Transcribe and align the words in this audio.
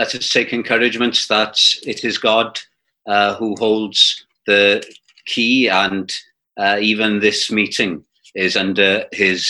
let 0.00 0.14
us 0.14 0.30
take 0.30 0.54
encouragement 0.54 1.26
that 1.28 1.58
it 1.82 2.04
is 2.04 2.16
God 2.16 2.58
uh, 3.06 3.34
who 3.34 3.54
holds 3.58 4.24
the 4.46 4.82
key, 5.26 5.68
and 5.68 6.10
uh, 6.56 6.78
even 6.80 7.20
this 7.20 7.52
meeting 7.52 8.02
is 8.34 8.56
under 8.56 9.04
His 9.12 9.46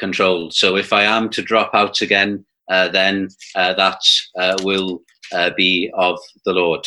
control. 0.00 0.50
So 0.50 0.74
if 0.74 0.92
I 0.92 1.04
am 1.04 1.30
to 1.30 1.40
drop 1.40 1.70
out 1.72 2.00
again, 2.00 2.44
uh, 2.68 2.88
then 2.88 3.28
uh, 3.54 3.74
that 3.74 4.00
uh, 4.36 4.56
will 4.64 5.02
uh, 5.32 5.50
be 5.56 5.88
of 5.94 6.18
the 6.44 6.52
Lord. 6.52 6.84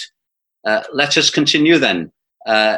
let 0.94 1.16
us 1.16 1.30
continue 1.30 1.78
then 1.80 2.12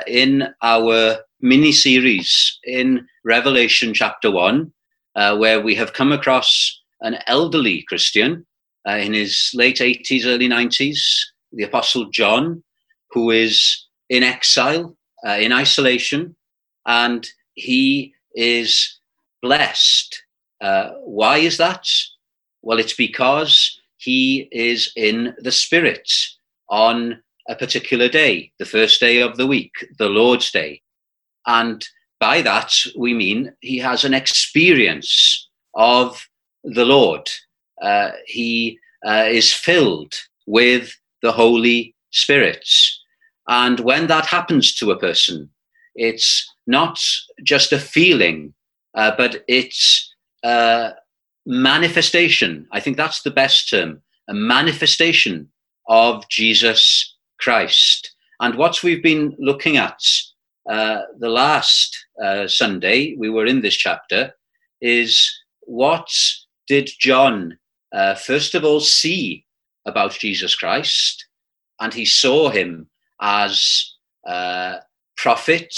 in 0.05 0.53
our 0.61 1.17
mini 1.41 1.71
series 1.71 2.59
in 2.63 3.07
Revelation 3.25 3.91
chapter 3.91 4.29
1, 4.29 4.71
where 5.15 5.61
we 5.61 5.73
have 5.73 5.93
come 5.93 6.11
across 6.11 6.79
an 7.01 7.17
elderly 7.25 7.81
Christian 7.89 8.46
uh, 8.87 8.97
in 8.97 9.13
his 9.13 9.51
late 9.53 9.77
80s, 9.77 10.25
early 10.25 10.47
90s, 10.47 10.99
the 11.51 11.63
Apostle 11.63 12.09
John, 12.09 12.63
who 13.11 13.31
is 13.31 13.85
in 14.09 14.23
exile, 14.23 14.95
uh, 15.25 15.31
in 15.31 15.51
isolation, 15.51 16.35
and 16.85 17.27
he 17.55 18.13
is 18.35 18.99
blessed. 19.41 20.23
Uh, 20.61 20.91
why 21.03 21.37
is 21.37 21.57
that? 21.57 21.85
Well, 22.61 22.79
it's 22.79 22.93
because 22.93 23.79
he 23.97 24.47
is 24.51 24.91
in 24.95 25.35
the 25.39 25.51
Spirit 25.51 26.09
on 26.69 27.21
a 27.49 27.55
particular 27.55 28.09
day, 28.09 28.51
the 28.59 28.65
first 28.65 28.99
day 28.99 29.21
of 29.21 29.37
the 29.37 29.47
week, 29.47 29.71
the 29.97 30.09
Lord's 30.09 30.51
Day. 30.51 30.81
And 31.45 31.85
by 32.19 32.41
that, 32.41 32.73
we 32.97 33.13
mean 33.13 33.53
he 33.61 33.77
has 33.79 34.03
an 34.03 34.13
experience 34.13 35.49
of 35.73 36.27
the 36.63 36.85
Lord 36.85 37.29
uh, 37.81 38.11
he 38.25 38.79
uh, 39.05 39.25
is 39.27 39.53
filled 39.53 40.13
with 40.45 40.95
the 41.21 41.31
Holy 41.31 41.95
Spirit. 42.11 42.67
And 43.47 43.79
when 43.79 44.07
that 44.07 44.25
happens 44.25 44.75
to 44.75 44.91
a 44.91 44.99
person, 44.99 45.49
it's 45.95 46.47
not 46.65 46.99
just 47.43 47.71
a 47.71 47.79
feeling, 47.79 48.53
uh, 48.95 49.11
but 49.17 49.43
it's 49.47 50.13
a 50.43 50.91
manifestation. 51.45 52.67
I 52.71 52.79
think 52.79 52.97
that's 52.97 53.21
the 53.21 53.31
best 53.31 53.69
term 53.69 54.01
a 54.29 54.33
manifestation 54.33 55.49
of 55.87 56.27
Jesus 56.29 57.15
Christ. 57.39 58.13
And 58.41 58.55
what 58.55 58.83
we've 58.83 59.01
been 59.01 59.35
looking 59.39 59.77
at 59.77 59.99
uh, 60.69 61.03
the 61.17 61.29
last 61.29 61.97
uh, 62.21 62.47
Sunday, 62.47 63.15
we 63.17 63.29
were 63.29 63.45
in 63.45 63.61
this 63.61 63.75
chapter, 63.75 64.33
is 64.81 65.33
what 65.61 66.09
did 66.67 66.89
John 66.99 67.57
uh, 67.93 68.15
first 68.15 68.55
of 68.55 68.63
all 68.63 68.79
see 68.79 69.45
about 69.85 70.11
Jesus 70.11 70.55
Christ, 70.55 71.25
and 71.79 71.93
he 71.93 72.05
saw 72.05 72.49
him 72.49 72.89
as 73.21 73.93
uh, 74.27 74.77
prophet, 75.15 75.73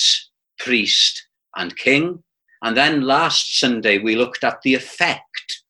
priest, 0.57 1.27
and 1.55 1.75
king. 1.77 2.23
And 2.61 2.75
then 2.75 3.01
last 3.01 3.59
Sunday, 3.59 3.99
we 3.99 4.15
looked 4.15 4.43
at 4.43 4.61
the 4.63 4.75
effect, 4.75 5.63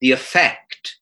the 0.00 0.12
effect 0.12 0.96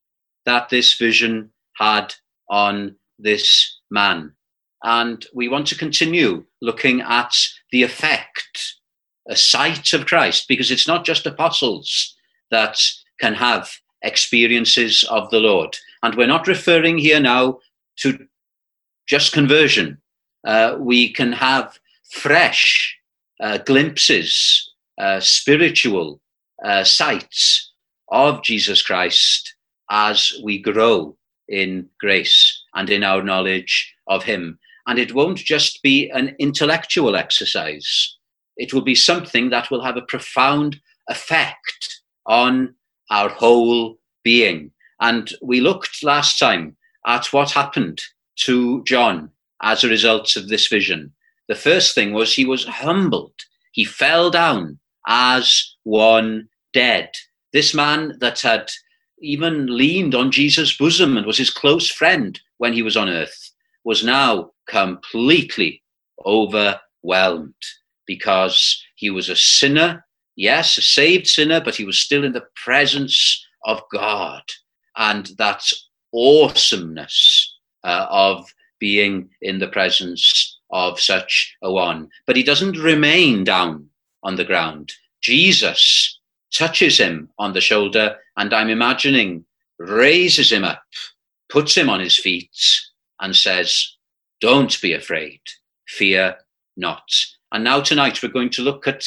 that 0.45 0.69
this 0.69 0.95
vision 0.95 1.51
had 1.77 2.15
on 2.49 2.97
this 3.19 3.81
man. 3.91 4.33
And 4.83 5.25
we 5.35 5.49
want 5.49 5.67
to 5.69 5.79
continue 5.79 6.45
looking 6.61 7.01
at 7.01 7.35
the 7.73 7.83
effect, 7.83 8.75
a 9.29 9.35
sight 9.35 9.93
of 9.95 10.07
Christ, 10.07 10.47
because 10.47 10.71
it's 10.71 10.87
not 10.87 11.05
just 11.05 11.27
apostles 11.27 12.15
that 12.51 12.79
can 13.19 13.35
have 13.35 13.71
experiences 14.05 15.05
of 15.11 15.29
the 15.31 15.41
Lord. 15.41 15.77
And 16.03 16.15
we're 16.15 16.27
not 16.27 16.47
referring 16.47 16.99
here 16.99 17.21
now 17.21 17.59
to 17.97 18.27
just 19.09 19.33
conversion. 19.33 19.99
Uh, 20.47 20.77
we 20.79 21.13
can 21.13 21.33
have 21.33 21.79
fresh 22.11 22.97
uh, 23.41 23.59
glimpses, 23.59 24.71
uh, 24.99 25.21
spiritual 25.21 26.21
uh, 26.65 26.85
sights 26.85 27.73
of 28.11 28.43
Jesus 28.43 28.83
Christ 28.83 29.55
as 29.91 30.33
we 30.43 30.61
grow 30.61 31.17
in 31.49 31.89
grace 32.01 32.63
and 32.75 32.89
in 32.91 33.03
our 33.03 33.23
knowledge 33.23 33.95
of 34.07 34.23
Him. 34.23 34.59
And 34.87 34.99
it 34.99 35.15
won't 35.15 35.39
just 35.39 35.83
be 35.83 36.11
an 36.11 36.37
intellectual 36.39 37.17
exercise, 37.17 38.17
it 38.57 38.73
will 38.73 38.83
be 38.83 38.95
something 38.95 39.51
that 39.51 39.71
will 39.71 39.83
have 39.83 39.97
a 39.97 40.03
profound 40.03 40.81
effect 41.09 42.03
on 42.27 42.75
our 43.11 43.29
whole 43.29 43.99
being. 44.23 44.71
And 45.01 45.31
we 45.43 45.61
looked 45.61 46.03
last 46.03 46.39
time 46.39 46.77
at 47.07 47.33
what 47.33 47.51
happened 47.51 48.01
to 48.37 48.83
John 48.85 49.31
as 49.63 49.85
a 49.85 49.89
result 49.89 50.37
of 50.37 50.49
this 50.49 50.67
vision. 50.67 51.13
The 51.49 51.55
first 51.55 51.95
thing 51.95 52.13
was 52.13 52.35
he 52.35 52.45
was 52.45 52.65
humbled. 52.65 53.35
He 53.73 53.85
fell 53.85 54.31
down 54.31 54.79
as 55.07 55.77
one 55.83 56.49
dead. 56.73 57.11
This 57.53 57.75
man 57.75 58.17
that 58.21 58.41
had 58.41 58.71
even 59.21 59.67
leaned 59.67 60.15
on 60.15 60.31
Jesus' 60.31 60.77
bosom 60.77 61.17
and 61.17 61.27
was 61.27 61.39
his 61.39 61.51
close 61.51 61.91
friend 61.91 62.41
when 62.59 62.73
he 62.73 62.83
was 62.83 62.97
on 62.97 63.09
earth 63.09 63.51
was 63.85 64.03
now 64.03 64.51
completely 64.67 65.83
overwhelmed 66.25 67.55
because 68.07 68.83
he 68.97 69.11
was 69.11 69.29
a 69.29 69.37
sinner 69.37 70.05
yes, 70.37 70.79
a 70.79 70.83
saved 70.83 71.27
sinner, 71.27 71.61
but 71.61 71.77
he 71.77 71.85
was 71.85 71.99
still 71.99 72.25
in 72.25 72.33
the 72.33 72.47
presence 72.57 73.45
of 73.65 73.81
God. 73.93 74.43
And 74.97 75.27
that 75.39 75.65
awesomeness 76.13 77.57
uh, 77.83 78.07
of 78.09 78.53
being 78.79 79.31
in 79.43 79.59
the 79.59 79.69
presence 79.69 80.59
of 80.71 81.01
such 81.01 81.57
a 81.63 81.73
one. 81.73 82.09
But 82.27 82.37
he 82.37 82.43
doesn't 82.43 82.79
remain 82.79 83.45
down 83.45 83.89
on 84.23 84.37
the 84.37 84.45
ground. 84.45 84.93
Jesus 85.23 86.19
touches 86.55 86.99
him 86.99 87.29
on 87.39 87.53
the 87.53 87.61
shoulder, 87.61 88.17
and 88.37 88.53
I'm 88.53 88.69
imagining 88.69 89.45
raises 89.79 90.53
him 90.53 90.65
up, 90.65 90.83
puts 91.49 91.75
him 91.77 91.91
on 91.91 92.01
his 92.01 92.19
feet, 92.19 92.57
and 93.21 93.35
says, 93.35 93.97
Don't 94.41 94.81
be 94.81 94.93
afraid, 94.93 95.41
fear 95.87 96.37
not. 96.77 97.09
And 97.53 97.65
now 97.65 97.81
tonight 97.81 98.23
we're 98.23 98.29
going 98.29 98.51
to 98.51 98.63
look 98.63 98.87
at 98.89 99.05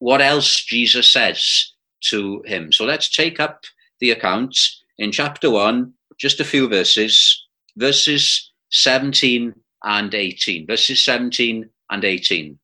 what 0.00 0.20
else 0.20 0.64
Jesus 0.64 1.08
says 1.08 1.72
to 2.04 2.42
him. 2.46 2.72
So 2.72 2.84
let's 2.84 3.08
take 3.08 3.38
up 3.38 3.64
the 4.00 4.10
account 4.10 4.58
in 4.98 5.12
chapter 5.12 5.50
1, 5.50 5.92
just 6.18 6.40
a 6.40 6.44
few 6.44 6.68
verses, 6.68 7.46
verses 7.76 8.50
17 8.70 9.54
and 9.84 10.14
18. 10.14 10.66
Verses 10.66 11.04
17 11.04 11.68
and 11.90 12.04
18. 12.04 12.58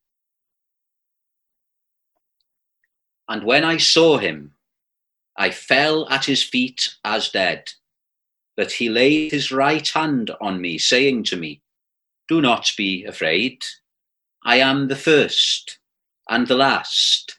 And 3.28 3.44
when 3.44 3.64
I 3.64 3.76
saw 3.76 4.18
him, 4.18 4.52
I 5.36 5.50
fell 5.50 6.08
at 6.08 6.24
his 6.24 6.42
feet 6.42 6.94
as 7.04 7.28
dead. 7.28 7.70
But 8.56 8.72
he 8.72 8.88
laid 8.88 9.32
his 9.32 9.52
right 9.52 9.86
hand 9.86 10.30
on 10.40 10.62
me, 10.62 10.78
saying 10.78 11.24
to 11.24 11.36
me, 11.36 11.60
Do 12.28 12.40
not 12.40 12.72
be 12.78 13.04
afraid. 13.04 13.62
I 14.42 14.56
am 14.60 14.88
the 14.88 14.96
first 14.96 15.78
and 16.28 16.46
the 16.46 16.56
last. 16.56 17.38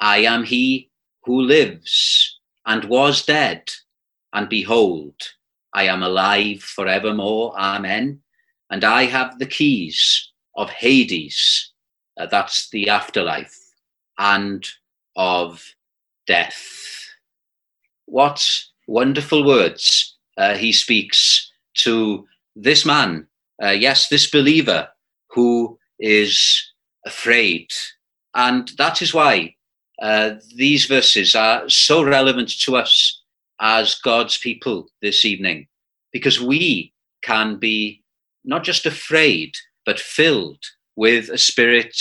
I 0.00 0.18
am 0.18 0.44
he 0.44 0.90
who 1.24 1.40
lives 1.40 2.38
and 2.66 2.84
was 2.84 3.24
dead, 3.24 3.62
and 4.32 4.48
behold, 4.48 5.14
I 5.72 5.84
am 5.84 6.02
alive 6.02 6.62
forevermore. 6.62 7.54
Amen. 7.58 8.20
And 8.70 8.84
I 8.84 9.04
have 9.04 9.38
the 9.38 9.46
keys 9.46 10.30
of 10.56 10.70
Hades, 10.70 11.72
uh, 12.18 12.26
that's 12.26 12.70
the 12.70 12.88
afterlife, 12.88 13.56
and 14.18 14.66
of 15.16 15.64
death. 16.26 16.62
What 18.06 18.46
wonderful 18.86 19.44
words 19.44 20.16
uh, 20.36 20.56
he 20.56 20.72
speaks 20.72 21.50
to 21.74 22.26
this 22.54 22.84
man, 22.84 23.26
uh, 23.62 23.70
yes, 23.70 24.08
this 24.08 24.30
believer 24.30 24.88
who 25.30 25.78
is 25.98 26.72
afraid 27.04 27.68
and 28.36 28.70
that 28.76 29.00
is 29.00 29.14
why 29.14 29.54
uh, 30.00 30.34
these 30.54 30.84
verses 30.84 31.34
are 31.34 31.68
so 31.70 32.04
relevant 32.04 32.50
to 32.60 32.76
us 32.76 33.22
as 33.60 33.94
God's 33.94 34.36
people 34.36 34.88
this 35.00 35.24
evening, 35.24 35.66
because 36.12 36.40
we 36.40 36.92
can 37.22 37.56
be 37.58 38.04
not 38.44 38.62
just 38.62 38.84
afraid, 38.84 39.54
but 39.86 39.98
filled 39.98 40.62
with 40.96 41.30
a 41.30 41.38
spirit 41.38 41.96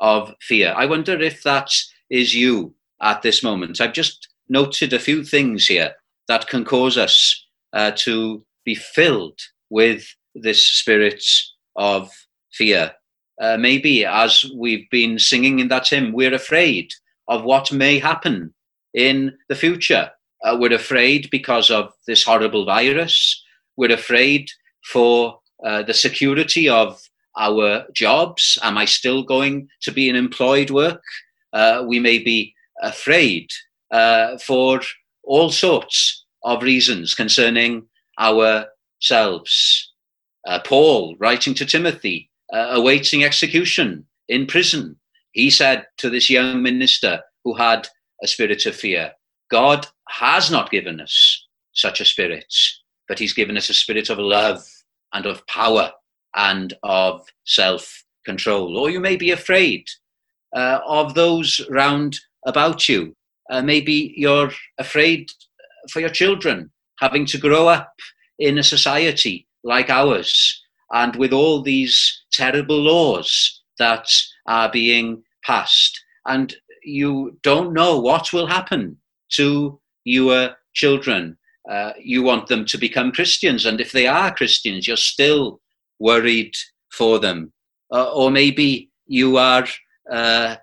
of 0.00 0.34
fear. 0.40 0.74
I 0.74 0.86
wonder 0.86 1.20
if 1.20 1.42
that 1.42 1.70
is 2.08 2.34
you 2.34 2.74
at 3.02 3.20
this 3.20 3.42
moment. 3.42 3.80
I've 3.80 3.92
just 3.92 4.28
noted 4.48 4.94
a 4.94 4.98
few 4.98 5.22
things 5.22 5.66
here 5.66 5.92
that 6.28 6.48
can 6.48 6.64
cause 6.64 6.96
us 6.96 7.46
uh, 7.74 7.92
to 7.96 8.42
be 8.64 8.74
filled 8.74 9.38
with 9.68 10.06
this 10.34 10.66
spirit 10.66 11.22
of 11.76 12.10
fear 12.52 12.92
uh, 13.40 13.56
maybe 13.56 14.04
as 14.04 14.44
we've 14.56 14.88
been 14.90 15.18
singing 15.18 15.58
in 15.58 15.68
that 15.68 15.88
hymn, 15.88 16.12
we're 16.12 16.34
afraid 16.34 16.92
of 17.28 17.42
what 17.42 17.72
may 17.72 17.98
happen 17.98 18.54
in 18.92 19.36
the 19.48 19.54
future. 19.54 20.10
Uh, 20.44 20.56
we're 20.58 20.74
afraid 20.74 21.28
because 21.30 21.70
of 21.70 21.92
this 22.06 22.22
horrible 22.22 22.64
virus. 22.64 23.42
we're 23.76 23.92
afraid 23.92 24.48
for 24.84 25.40
uh, 25.64 25.82
the 25.82 25.94
security 25.94 26.68
of 26.68 27.00
our 27.38 27.84
jobs. 27.92 28.58
Am 28.62 28.78
I 28.78 28.84
still 28.84 29.22
going 29.24 29.68
to 29.82 29.90
be 29.90 30.08
in 30.08 30.16
employed 30.16 30.70
work? 30.70 31.02
Uh, 31.52 31.84
we 31.86 31.98
may 31.98 32.18
be 32.18 32.54
afraid 32.82 33.48
uh, 33.90 34.38
for 34.38 34.80
all 35.24 35.50
sorts 35.50 36.24
of 36.44 36.62
reasons 36.62 37.14
concerning 37.14 37.86
ourselves. 38.20 39.92
Uh, 40.46 40.60
Paul, 40.64 41.16
writing 41.18 41.54
to 41.54 41.64
Timothy, 41.64 42.30
uh, 42.54 42.68
awaiting 42.70 43.24
execution 43.24 44.06
in 44.28 44.46
prison, 44.46 44.96
he 45.32 45.50
said 45.50 45.86
to 45.98 46.08
this 46.08 46.30
young 46.30 46.62
minister 46.62 47.20
who 47.42 47.54
had 47.54 47.88
a 48.22 48.28
spirit 48.28 48.64
of 48.64 48.76
fear, 48.76 49.12
God 49.50 49.86
has 50.08 50.50
not 50.50 50.70
given 50.70 51.00
us 51.00 51.46
such 51.72 52.00
a 52.00 52.04
spirit, 52.04 52.54
but 53.08 53.18
he's 53.18 53.34
given 53.34 53.56
us 53.56 53.68
a 53.68 53.74
spirit 53.74 54.08
of 54.08 54.18
love 54.18 54.64
and 55.12 55.26
of 55.26 55.44
power 55.48 55.90
and 56.36 56.74
of 56.84 57.26
self 57.44 58.04
control. 58.24 58.78
Or 58.78 58.88
you 58.88 59.00
may 59.00 59.16
be 59.16 59.32
afraid 59.32 59.88
uh, 60.54 60.78
of 60.86 61.14
those 61.14 61.60
round 61.68 62.18
about 62.46 62.88
you. 62.88 63.16
Uh, 63.50 63.62
maybe 63.62 64.14
you're 64.16 64.52
afraid 64.78 65.28
for 65.90 65.98
your 65.98 66.08
children 66.08 66.70
having 67.00 67.26
to 67.26 67.38
grow 67.38 67.66
up 67.66 67.92
in 68.38 68.58
a 68.58 68.62
society 68.62 69.48
like 69.64 69.90
ours 69.90 70.63
and 70.92 71.16
with 71.16 71.32
all 71.32 71.62
these 71.62 72.24
terrible 72.32 72.80
laws 72.80 73.62
that 73.78 74.06
are 74.46 74.70
being 74.70 75.22
passed. 75.44 76.00
And 76.26 76.54
you 76.82 77.38
don't 77.42 77.72
know 77.72 77.98
what 77.98 78.32
will 78.32 78.46
happen 78.46 78.96
to 79.32 79.80
your 80.04 80.56
children. 80.74 81.36
Uh, 81.70 81.92
you 81.98 82.22
want 82.22 82.46
them 82.46 82.64
to 82.66 82.78
become 82.78 83.12
Christians, 83.12 83.64
and 83.64 83.80
if 83.80 83.92
they 83.92 84.06
are 84.06 84.34
Christians, 84.34 84.86
you're 84.86 84.96
still 84.96 85.60
worried 85.98 86.54
for 86.92 87.18
them. 87.18 87.52
Uh, 87.90 88.12
or 88.12 88.30
maybe 88.30 88.90
you 89.06 89.38
are 89.38 89.66
uh, 90.10 90.56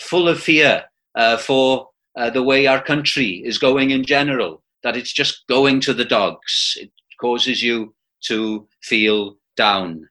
full 0.00 0.28
of 0.28 0.40
fear 0.40 0.84
uh, 1.14 1.38
for 1.38 1.88
uh, 2.16 2.30
the 2.30 2.42
way 2.42 2.66
our 2.66 2.82
country 2.82 3.42
is 3.44 3.58
going 3.58 3.90
in 3.90 4.04
general, 4.04 4.62
that 4.82 4.96
it's 4.96 5.12
just 5.12 5.46
going 5.48 5.80
to 5.80 5.94
the 5.94 6.04
dogs. 6.04 6.76
It 6.80 6.90
causes 7.20 7.62
you 7.62 7.94
to 8.24 8.68
feel 8.82 9.36
down. 9.56 10.08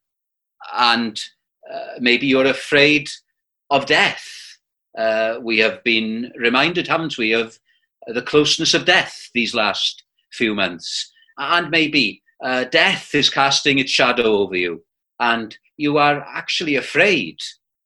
And 0.73 1.19
uh, 1.71 1.99
maybe 1.99 2.27
you're 2.27 2.45
afraid 2.45 3.09
of 3.69 3.85
death. 3.85 4.25
Uh, 4.97 5.39
we 5.41 5.59
have 5.59 5.83
been 5.83 6.31
reminded, 6.37 6.87
haven't 6.87 7.17
we, 7.17 7.33
of 7.33 7.59
the 8.07 8.21
closeness 8.21 8.73
of 8.73 8.85
death 8.85 9.29
these 9.33 9.53
last 9.53 10.03
few 10.31 10.55
months. 10.55 11.11
And 11.37 11.69
maybe 11.69 12.21
uh, 12.43 12.65
death 12.65 13.13
is 13.13 13.29
casting 13.29 13.79
its 13.79 13.91
shadow 13.91 14.37
over 14.37 14.55
you, 14.55 14.83
and 15.19 15.57
you 15.77 15.97
are 15.97 16.25
actually 16.27 16.75
afraid, 16.75 17.39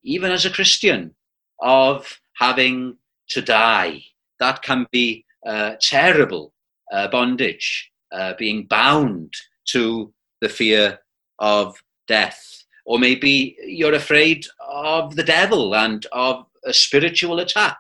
even 0.04 0.32
as 0.32 0.46
a 0.46 0.50
Christian, 0.50 1.16
of 1.60 2.20
having 2.36 2.98
to 3.30 3.42
die. 3.42 4.04
That 4.40 4.62
can 4.62 4.88
be 4.92 5.26
uh, 5.46 5.76
terrible 5.82 6.54
uh, 6.92 7.08
bondage, 7.08 7.92
uh, 8.12 8.34
being 8.38 8.66
bound 8.66 9.34
to 9.70 10.14
the 10.42 10.50
fear 10.50 11.00
of 11.40 11.76
death. 12.08 12.64
Or 12.86 13.00
maybe 13.00 13.58
you're 13.64 13.94
afraid 13.94 14.46
of 14.68 15.16
the 15.16 15.24
devil 15.24 15.76
and 15.76 16.06
of 16.12 16.46
a 16.66 16.74
spiritual 16.74 17.40
attack 17.40 17.78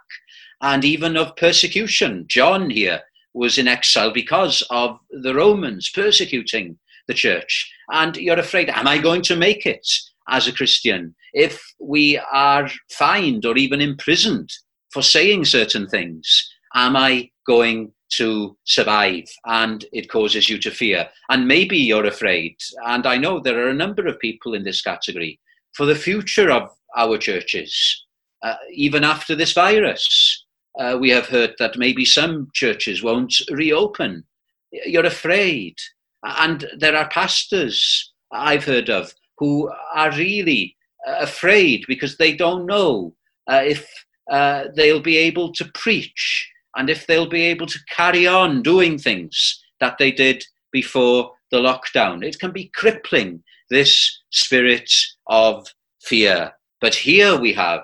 and 0.62 0.84
even 0.86 1.18
of 1.18 1.36
persecution. 1.36 2.26
John 2.28 2.70
here 2.70 3.02
was 3.34 3.58
in 3.58 3.68
exile 3.68 4.12
because 4.12 4.64
of 4.70 5.00
the 5.10 5.34
Romans 5.34 5.90
persecuting 5.94 6.78
the 7.08 7.14
church. 7.14 7.72
And 7.92 8.16
you're 8.18 8.40
afraid, 8.40 8.70
am 8.70 8.88
I 8.88 8.98
going 8.98 9.22
to 9.24 9.36
make 9.36 9.66
it 9.66 9.88
as 10.30 10.48
a 10.48 10.54
Christian 10.54 11.16
if 11.34 11.62
we 11.80 12.20
are 12.32 12.70
fined 12.92 13.46
or 13.46 13.58
even 13.58 13.82
imprisoned 13.82 14.52
for 14.92 15.02
saying 15.02 15.46
certain 15.46 15.88
things? 15.88 16.50
Am 16.76 16.96
I 16.96 17.32
going 17.48 17.92
to 18.18 18.58
survive? 18.66 19.26
And 19.46 19.86
it 19.92 20.10
causes 20.10 20.50
you 20.50 20.58
to 20.60 20.72
fear. 20.72 21.10
And 21.30 21.48
maybe 21.48 21.78
you're 21.78 22.06
afraid, 22.06 22.58
and 22.86 23.06
I 23.06 23.18
know 23.18 23.40
there 23.40 23.64
are 23.66 23.70
a 23.70 23.74
number 23.74 24.08
of 24.08 24.20
people 24.20 24.54
in 24.54 24.64
this 24.64 24.82
category, 24.82 25.40
for 25.74 25.86
the 25.86 25.96
future 25.96 26.52
of 26.52 26.70
our 26.98 27.18
churches, 27.18 28.06
uh, 28.42 28.56
even 28.74 29.04
after 29.04 29.36
this 29.36 29.54
virus 29.54 30.46
uh, 30.80 30.98
we 31.00 31.10
have 31.10 31.28
heard 31.28 31.54
that 31.60 31.78
maybe 31.78 32.06
some 32.06 32.50
churches 32.54 33.04
won't 33.04 33.36
reopen. 33.52 34.24
You're 34.72 35.06
afraid. 35.06 35.76
And 36.24 36.66
there 36.78 36.96
are 36.96 37.10
pastors 37.10 38.14
I've 38.32 38.64
heard 38.64 38.90
of 38.90 39.14
who 39.38 39.72
are 39.94 40.12
really 40.12 40.76
uh, 41.08 41.18
afraid 41.20 41.86
because 41.88 42.18
they 42.18 42.36
don't 42.36 42.66
know 42.66 43.14
uh, 43.50 43.62
if 43.66 43.90
uh, 44.32 44.66
they'll 44.76 45.02
be 45.02 45.18
able 45.18 45.52
to 45.54 45.66
preach 45.74 46.50
and 46.76 46.90
if 46.90 47.08
they'll 47.08 47.30
be 47.30 47.44
able 47.44 47.68
to 47.68 47.80
carry 47.90 48.28
on 48.28 48.62
doing 48.62 48.98
things 48.98 49.62
that 49.80 49.98
they 49.98 50.12
did 50.12 50.44
before 50.72 51.32
the 51.52 51.58
lockdown. 51.58 52.24
It 52.24 52.40
can 52.40 52.52
be 52.52 52.72
crippling, 52.76 53.44
this 53.70 54.22
spirit 54.32 54.92
of 55.28 55.68
fear. 56.02 56.54
But 56.82 56.96
here 56.96 57.40
we 57.40 57.54
have 57.54 57.82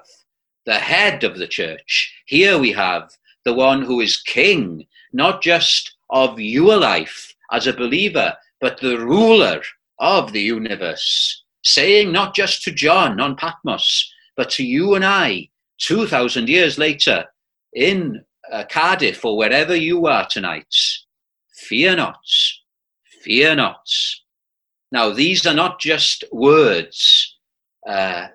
the 0.65 0.75
head 0.75 1.23
of 1.23 1.37
the 1.37 1.47
church. 1.47 2.13
Here 2.25 2.57
we 2.57 2.71
have 2.73 3.09
the 3.43 3.53
one 3.53 3.81
who 3.81 4.01
is 4.01 4.21
king, 4.21 4.85
not 5.13 5.41
just 5.41 5.95
of 6.09 6.39
your 6.39 6.77
life 6.77 7.33
as 7.51 7.67
a 7.67 7.73
believer, 7.73 8.35
but 8.61 8.79
the 8.79 8.97
ruler 8.97 9.61
of 9.99 10.31
the 10.31 10.41
universe, 10.41 11.43
saying 11.63 12.11
not 12.11 12.35
just 12.35 12.63
to 12.63 12.71
John 12.71 13.19
on 13.19 13.35
Patmos, 13.35 14.11
but 14.35 14.49
to 14.51 14.63
you 14.63 14.95
and 14.95 15.05
I, 15.05 15.49
2,000 15.79 16.49
years 16.49 16.77
later, 16.77 17.25
in 17.73 18.23
uh, 18.51 18.63
Cardiff 18.69 19.23
or 19.23 19.37
wherever 19.37 19.75
you 19.75 20.07
are 20.07 20.27
tonight, 20.29 20.73
fear 21.53 21.95
not, 21.95 22.19
fear 23.23 23.55
not. 23.55 23.87
Now, 24.91 25.09
these 25.09 25.45
are 25.45 25.53
not 25.53 25.79
just 25.79 26.23
words. 26.31 27.37
Uh, 27.87 28.27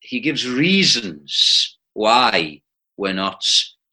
he 0.00 0.20
gives 0.20 0.48
reasons 0.48 1.78
why 1.94 2.62
we're 2.96 3.12
not 3.12 3.42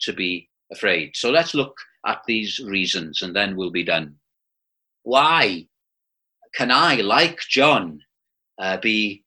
to 0.02 0.14
be 0.14 0.50
afraid. 0.72 1.16
So 1.16 1.32
let's 1.32 1.54
look 1.54 1.76
at 2.06 2.22
these 2.28 2.60
reasons 2.60 3.22
and 3.22 3.36
then 3.36 3.56
we'll 3.56 3.72
be 3.72 3.84
done. 3.84 4.16
Why 5.04 5.68
can 6.54 6.72
I, 6.72 6.96
like 6.96 7.40
John, 7.50 8.02
uh, 8.60 8.78
be 8.78 9.24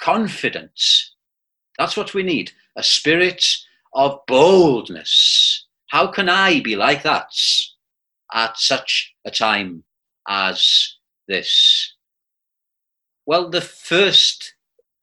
confident? 0.00 0.80
That's 1.78 1.96
what 1.96 2.14
we 2.14 2.22
need 2.22 2.52
a 2.76 2.82
spirit 2.82 3.44
of 3.94 4.20
boldness. 4.26 5.49
How 5.90 6.06
can 6.06 6.28
I 6.28 6.60
be 6.60 6.76
like 6.76 7.02
that 7.02 7.32
at 8.32 8.56
such 8.56 9.12
a 9.24 9.30
time 9.32 9.82
as 10.28 10.94
this? 11.26 11.94
Well, 13.26 13.50
the 13.50 13.60
first 13.60 14.54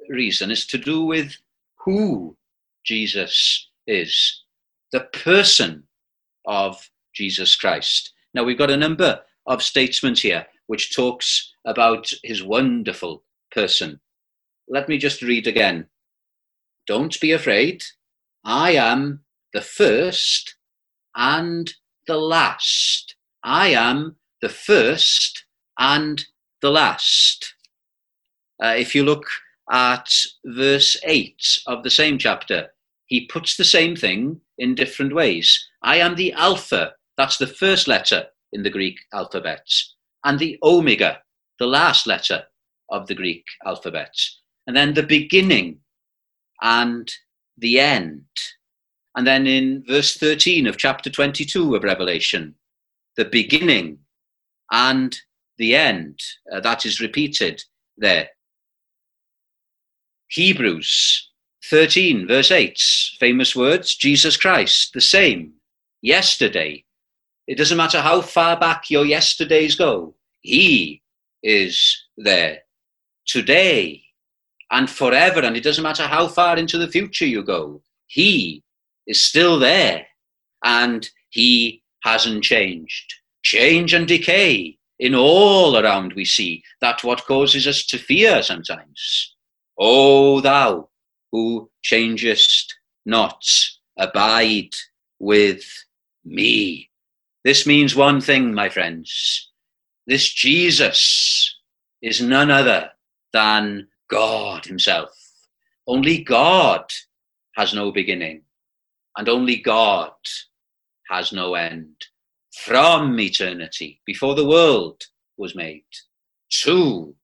reason 0.08 0.50
is 0.50 0.66
to 0.68 0.78
do 0.78 1.04
with 1.04 1.36
who 1.84 2.38
Jesus 2.86 3.68
is, 3.86 4.44
the 4.94 5.02
person 5.02 5.84
of 6.46 6.90
Jesus 7.14 7.58
Christ. 7.58 8.14
Now, 8.34 8.46
we've 8.46 8.58
got 8.58 8.72
a 8.72 8.78
number 8.78 9.20
of 9.46 9.62
statements 9.62 10.22
here 10.22 10.48
which 10.68 10.96
talks 10.96 11.54
about 11.66 12.10
his 12.24 12.44
wonderful 12.44 13.24
person. 13.52 14.00
Let 14.70 14.88
me 14.88 14.98
just 14.98 15.22
read 15.22 15.48
again. 15.48 15.88
Don't 16.86 17.20
be 17.20 17.34
afraid. 17.34 17.84
I 18.46 18.72
am 18.72 19.26
the 19.54 19.62
first 19.62 20.57
and 21.18 21.74
the 22.06 22.18
last. 22.18 23.16
I 23.44 23.70
am 23.70 24.16
the 24.42 24.50
first 24.50 25.44
and 25.78 26.24
the 26.62 26.70
last. 26.70 27.54
Uh, 28.64 28.76
if 28.78 28.96
you 28.96 29.04
look 29.04 29.26
at 29.72 30.10
verse 30.46 30.96
8 31.04 31.36
of 31.68 31.84
the 31.84 31.90
same 31.90 32.18
chapter, 32.18 32.70
he 33.08 33.26
puts 33.28 33.58
the 33.58 33.64
same 33.64 33.96
thing 33.96 34.40
in 34.58 34.76
different 34.76 35.14
ways. 35.14 35.68
I 35.82 35.98
am 35.98 36.16
the 36.16 36.34
Alpha, 36.34 36.94
that's 37.18 37.38
the 37.38 37.48
first 37.48 37.88
letter 37.88 38.26
in 38.54 38.64
the 38.64 38.70
Greek 38.70 38.98
alphabet, 39.14 39.68
and 40.24 40.40
the 40.40 40.58
Omega, 40.64 41.22
the 41.60 41.68
last 41.68 42.08
letter 42.08 42.44
of 42.90 43.08
the 43.08 43.16
Greek 43.16 43.44
alphabet, 43.66 44.14
and 44.68 44.76
then 44.76 44.94
the 44.94 45.04
beginning 45.04 45.80
and 46.62 47.12
the 47.58 47.80
end. 47.80 48.26
And 49.18 49.26
then 49.26 49.48
in 49.48 49.84
verse 49.88 50.16
13 50.16 50.68
of 50.68 50.78
chapter 50.78 51.10
22 51.10 51.76
of 51.76 51.84
Revelation, 51.84 52.54
the 53.16 53.26
beginning 53.26 53.98
and 54.72 55.20
the 55.58 55.76
end. 55.76 56.20
Uh, 56.54 56.60
that 56.60 56.86
is 56.86 57.02
repeated 57.02 57.64
there. 57.98 58.30
Hebrews 60.28 61.32
13, 61.66 62.28
verse 62.28 62.52
8, 62.52 62.80
famous 63.20 63.56
words 63.56 63.96
Jesus 63.96 64.38
Christ, 64.38 64.94
the 64.94 65.02
same, 65.02 65.54
yesterday. 66.04 66.86
It 67.48 67.58
doesn't 67.58 67.78
matter 67.78 68.02
how 68.02 68.22
far 68.22 68.60
back 68.60 68.92
your 68.92 69.06
yesterdays 69.06 69.74
go, 69.74 70.14
He 70.42 71.02
is 71.42 72.04
there 72.18 72.60
today 73.26 74.04
and 74.70 74.88
forever. 74.88 75.40
And 75.40 75.58
it 75.58 75.64
doesn't 75.64 75.84
matter 75.84 76.06
how 76.06 76.28
far 76.28 76.58
into 76.58 76.78
the 76.78 76.88
future 76.88 77.26
you 77.26 77.42
go, 77.42 77.82
He 78.06 78.64
is 79.08 79.24
still 79.24 79.58
there 79.58 80.06
and 80.64 81.10
He 81.30 81.84
hasn't 82.04 82.44
changed. 82.44 83.14
Change 83.44 83.94
and 83.94 84.08
decay 84.08 84.78
in 85.00 85.16
all 85.16 85.78
around 85.78 86.14
we 86.14 86.26
see. 86.26 86.64
That's 86.82 87.04
what 87.04 87.26
causes 87.26 87.68
us 87.68 87.86
to 87.88 87.98
fear 87.98 88.44
sometimes. 88.44 89.36
O 89.78 90.42
thou 90.42 90.90
who 91.32 91.70
changest 91.84 92.76
not, 93.06 93.44
abide 93.98 94.74
with 95.20 95.64
me. 96.26 96.90
This 97.44 97.66
means 97.66 97.96
one 97.96 98.20
thing, 98.22 98.54
my 98.54 98.70
friends. 98.70 99.50
This 100.06 100.32
Jesus 100.34 101.60
is 102.02 102.22
none 102.22 102.52
other 102.52 102.92
than 103.34 103.88
God 104.10 104.66
Himself. 104.66 105.12
Only 105.86 106.24
God 106.24 106.92
has 107.56 107.74
no 107.74 107.92
beginning, 107.92 108.42
and 109.18 109.28
only 109.28 109.58
God 109.58 110.12
has 111.10 111.34
no 111.34 111.56
end. 111.56 111.96
From 112.64 113.20
eternity, 113.20 114.02
before 114.06 114.36
the 114.36 114.48
world 114.48 115.04
was 115.38 115.56
made, 115.56 115.86
to 116.64 117.16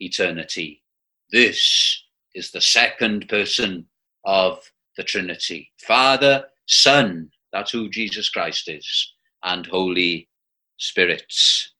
eternity, 0.00 0.82
this 1.30 2.04
is 2.34 2.50
the 2.50 2.60
second 2.60 3.28
person 3.28 3.86
of 4.24 4.60
the 4.96 5.02
Trinity 5.02 5.70
Father, 5.86 6.46
Son, 6.66 7.30
that's 7.52 7.70
who 7.70 7.88
Jesus 7.88 8.28
Christ 8.28 8.68
is, 8.68 9.12
and 9.42 9.66
Holy 9.66 10.28
Spirits. 10.76 11.72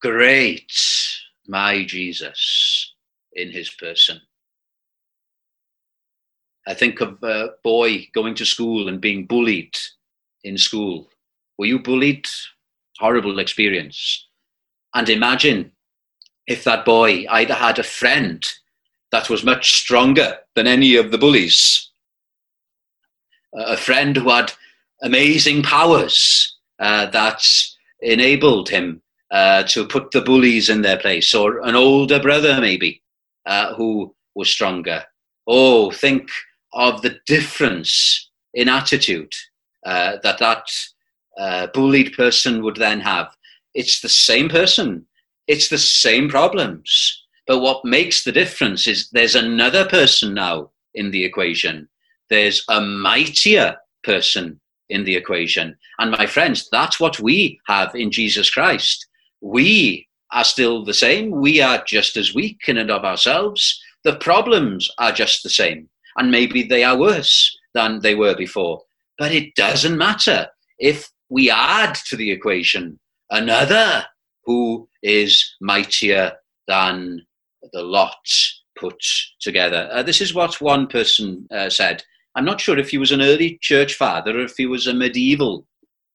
Great, 0.00 0.72
my 1.46 1.84
Jesus, 1.84 2.94
in 3.32 3.50
his 3.50 3.70
person. 3.70 4.20
I 6.68 6.74
think 6.74 7.00
of 7.00 7.22
a 7.22 7.52
boy 7.64 8.08
going 8.14 8.34
to 8.34 8.44
school 8.44 8.88
and 8.88 9.00
being 9.00 9.24
bullied 9.24 9.76
in 10.44 10.58
school. 10.58 11.08
Were 11.56 11.64
you 11.64 11.78
bullied? 11.78 12.26
Horrible 12.98 13.38
experience. 13.38 14.26
And 14.94 15.08
imagine 15.08 15.72
if 16.46 16.64
that 16.64 16.84
boy 16.84 17.24
either 17.30 17.54
had 17.54 17.78
a 17.78 17.82
friend 17.82 18.46
that 19.12 19.30
was 19.30 19.44
much 19.44 19.72
stronger 19.72 20.36
than 20.54 20.66
any 20.66 20.96
of 20.96 21.10
the 21.10 21.16
bullies, 21.16 21.88
a 23.54 23.76
friend 23.76 24.14
who 24.16 24.28
had 24.28 24.52
amazing 25.02 25.62
powers 25.62 26.54
uh, 26.80 27.06
that 27.06 27.46
enabled 28.02 28.68
him 28.68 29.00
uh, 29.30 29.62
to 29.62 29.86
put 29.86 30.10
the 30.10 30.20
bullies 30.20 30.68
in 30.68 30.82
their 30.82 30.98
place, 30.98 31.34
or 31.34 31.66
an 31.66 31.74
older 31.74 32.20
brother 32.20 32.60
maybe 32.60 33.02
uh, 33.46 33.72
who 33.74 34.14
was 34.34 34.50
stronger. 34.50 35.04
Oh, 35.46 35.90
think 35.90 36.30
of 36.72 37.02
the 37.02 37.18
difference 37.26 38.30
in 38.54 38.68
attitude 38.68 39.32
uh, 39.86 40.16
that 40.22 40.38
that 40.38 40.64
uh, 41.38 41.66
bullied 41.72 42.14
person 42.14 42.62
would 42.62 42.76
then 42.76 43.00
have. 43.00 43.34
It's 43.74 44.00
the 44.00 44.08
same 44.08 44.48
person 44.48 45.06
it's 45.48 45.68
the 45.68 45.78
same 45.78 46.28
problems. 46.28 47.24
But 47.46 47.60
what 47.60 47.84
makes 47.84 48.22
the 48.22 48.32
difference 48.32 48.86
is 48.86 49.08
there's 49.10 49.34
another 49.34 49.86
person 49.86 50.34
now 50.34 50.70
in 50.94 51.10
the 51.10 51.24
equation. 51.24 51.88
There's 52.28 52.62
a 52.68 52.82
mightier 52.82 53.76
person 54.04 54.60
in 54.90 55.04
the 55.04 55.16
equation. 55.16 55.76
And 55.98 56.10
my 56.10 56.26
friends, 56.26 56.68
that's 56.70 57.00
what 57.00 57.18
we 57.18 57.58
have 57.66 57.94
in 57.94 58.12
Jesus 58.12 58.50
Christ. 58.50 59.06
We 59.40 60.06
are 60.32 60.44
still 60.44 60.84
the 60.84 60.94
same. 60.94 61.30
We 61.30 61.62
are 61.62 61.82
just 61.86 62.18
as 62.18 62.34
weak 62.34 62.60
in 62.68 62.76
and 62.76 62.90
of 62.90 63.04
ourselves. 63.04 63.82
The 64.04 64.16
problems 64.16 64.90
are 64.98 65.12
just 65.12 65.42
the 65.42 65.50
same. 65.50 65.88
And 66.18 66.30
maybe 66.30 66.62
they 66.62 66.84
are 66.84 66.98
worse 66.98 67.56
than 67.74 68.00
they 68.00 68.14
were 68.14 68.36
before. 68.36 68.82
But 69.18 69.32
it 69.32 69.54
doesn't 69.54 69.96
matter 69.96 70.48
if 70.78 71.10
we 71.30 71.50
add 71.50 71.94
to 72.08 72.16
the 72.16 72.30
equation 72.30 72.98
another 73.30 74.04
who 74.44 74.88
is 75.02 75.56
mightier 75.60 76.32
than 76.66 77.20
the 77.72 77.82
lot 77.82 78.16
put 78.78 78.96
together. 79.40 79.88
Uh, 79.92 80.02
this 80.02 80.20
is 80.20 80.34
what 80.34 80.60
one 80.60 80.86
person 80.86 81.46
uh, 81.52 81.68
said. 81.68 82.02
I'm 82.34 82.44
not 82.44 82.60
sure 82.60 82.78
if 82.78 82.90
he 82.90 82.98
was 82.98 83.12
an 83.12 83.22
early 83.22 83.58
church 83.60 83.94
father 83.94 84.38
or 84.38 84.44
if 84.44 84.54
he 84.56 84.66
was 84.66 84.86
a 84.86 84.94
medieval 84.94 85.66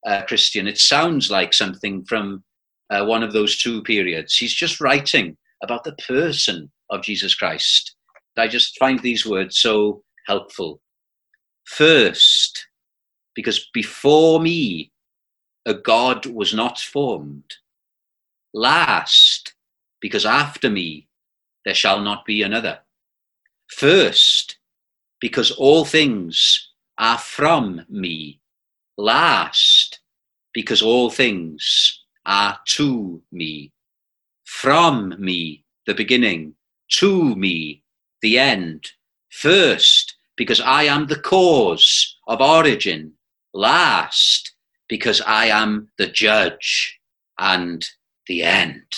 uh, 0.06 0.22
Christian. 0.26 0.66
It 0.66 0.78
sounds 0.78 1.30
like 1.30 1.52
something 1.52 2.04
from 2.06 2.42
uh, 2.90 3.04
one 3.04 3.22
of 3.22 3.32
those 3.32 3.58
two 3.58 3.82
periods. 3.82 4.36
He's 4.36 4.54
just 4.54 4.80
writing 4.80 5.36
about 5.62 5.84
the 5.84 5.96
person 6.08 6.70
of 6.90 7.02
Jesus 7.02 7.34
Christ. 7.34 7.93
I 8.36 8.48
just 8.48 8.78
find 8.78 9.00
these 9.00 9.24
words 9.26 9.58
so 9.58 10.02
helpful. 10.26 10.80
First, 11.64 12.66
because 13.34 13.68
before 13.72 14.40
me, 14.40 14.92
a 15.66 15.74
God 15.74 16.26
was 16.26 16.52
not 16.52 16.78
formed 16.78 17.54
Last, 18.54 19.52
because 20.00 20.24
after 20.24 20.70
me 20.70 21.08
there 21.64 21.74
shall 21.74 22.00
not 22.00 22.24
be 22.24 22.42
another. 22.42 22.78
First, 23.68 24.58
because 25.20 25.50
all 25.50 25.84
things 25.84 26.70
are 26.96 27.18
from 27.18 27.84
me. 27.88 28.40
Last, 28.96 29.98
because 30.52 30.82
all 30.82 31.10
things 31.10 32.04
are 32.24 32.60
to 32.68 33.20
me. 33.32 33.72
From 34.44 35.16
me, 35.18 35.64
the 35.86 35.94
beginning, 35.94 36.54
to 36.92 37.34
me, 37.34 37.82
the 38.24 38.38
end. 38.38 38.90
First, 39.28 40.16
because 40.34 40.58
I 40.58 40.84
am 40.84 41.06
the 41.06 41.20
cause 41.20 42.16
of 42.26 42.40
origin. 42.40 43.12
Last, 43.52 44.52
because 44.88 45.20
I 45.20 45.48
am 45.48 45.88
the 45.98 46.06
judge 46.06 46.98
and 47.38 47.86
the 48.26 48.42
end. 48.42 48.90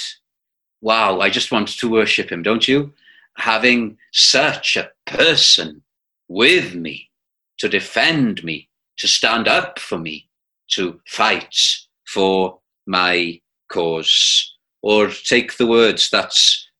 Wow, 0.80 1.18
I 1.18 1.28
just 1.28 1.50
want 1.50 1.76
to 1.76 1.90
worship 1.90 2.30
him, 2.30 2.44
don't 2.44 2.68
you? 2.68 2.94
Having 3.36 3.98
such 4.12 4.76
a 4.76 4.90
person 5.06 5.82
with 6.28 6.76
me 6.76 7.10
to 7.58 7.68
defend 7.68 8.44
me, 8.44 8.68
to 8.98 9.08
stand 9.08 9.48
up 9.48 9.80
for 9.80 9.98
me, 9.98 10.28
to 10.68 11.00
fight 11.08 11.56
for 12.06 12.60
my 12.86 13.40
cause. 13.68 14.54
Or 14.82 15.08
take 15.08 15.56
the 15.56 15.66
words 15.66 16.10
that 16.10 16.32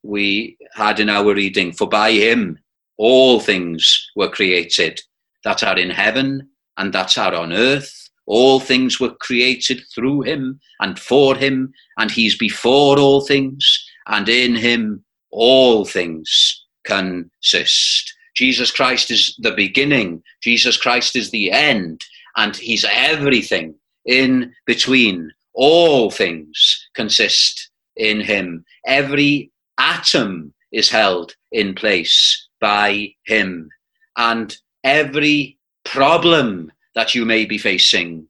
we 0.07 0.57
had 0.75 1.01
in 1.01 1.09
our 1.11 1.35
reading 1.35 1.73
For 1.73 1.89
by 1.89 2.13
him 2.13 2.59
all 2.97 3.41
things 3.41 4.11
were 4.17 4.29
created 4.29 5.01
that 5.45 5.63
are 5.63 5.79
in 5.79 5.91
heaven 5.91 6.49
and 6.77 6.93
that 6.93 7.19
are 7.19 7.35
on 7.35 7.53
earth 7.53 8.07
all 8.27 8.59
things 8.59 8.99
were 8.99 9.15
created 9.15 9.83
through 9.95 10.23
him 10.23 10.61
and 10.81 10.99
for 10.99 11.37
him, 11.37 11.73
and 11.97 12.11
he's 12.11 12.37
before 12.37 12.99
all 12.99 13.21
things, 13.21 13.85
and 14.09 14.29
in 14.29 14.57
him 14.57 15.05
all 15.31 15.85
things 15.85 16.65
consist. 16.85 18.13
Jesus 18.37 18.71
Christ 18.71 19.11
is 19.11 19.35
the 19.39 19.53
beginning, 19.53 20.23
Jesus 20.43 20.77
Christ 20.77 21.17
is 21.17 21.31
the 21.31 21.51
end, 21.53 22.05
and 22.37 22.55
he's 22.57 22.85
everything 22.91 23.75
in 24.05 24.53
between. 24.67 25.33
All 25.59 26.11
things 26.11 26.87
consist 26.95 27.71
in 27.97 28.21
him. 28.21 28.63
Every 28.87 29.51
atom 29.79 30.53
is 30.73 30.89
held 30.89 31.35
in 31.53 31.75
place 31.75 32.49
by 32.61 33.15
him, 33.25 33.69
and 34.17 34.57
every 34.85 35.59
problem 35.85 36.73
that 36.95 37.15
you 37.15 37.25
may 37.25 37.45
be 37.45 37.59
facing 37.59 38.27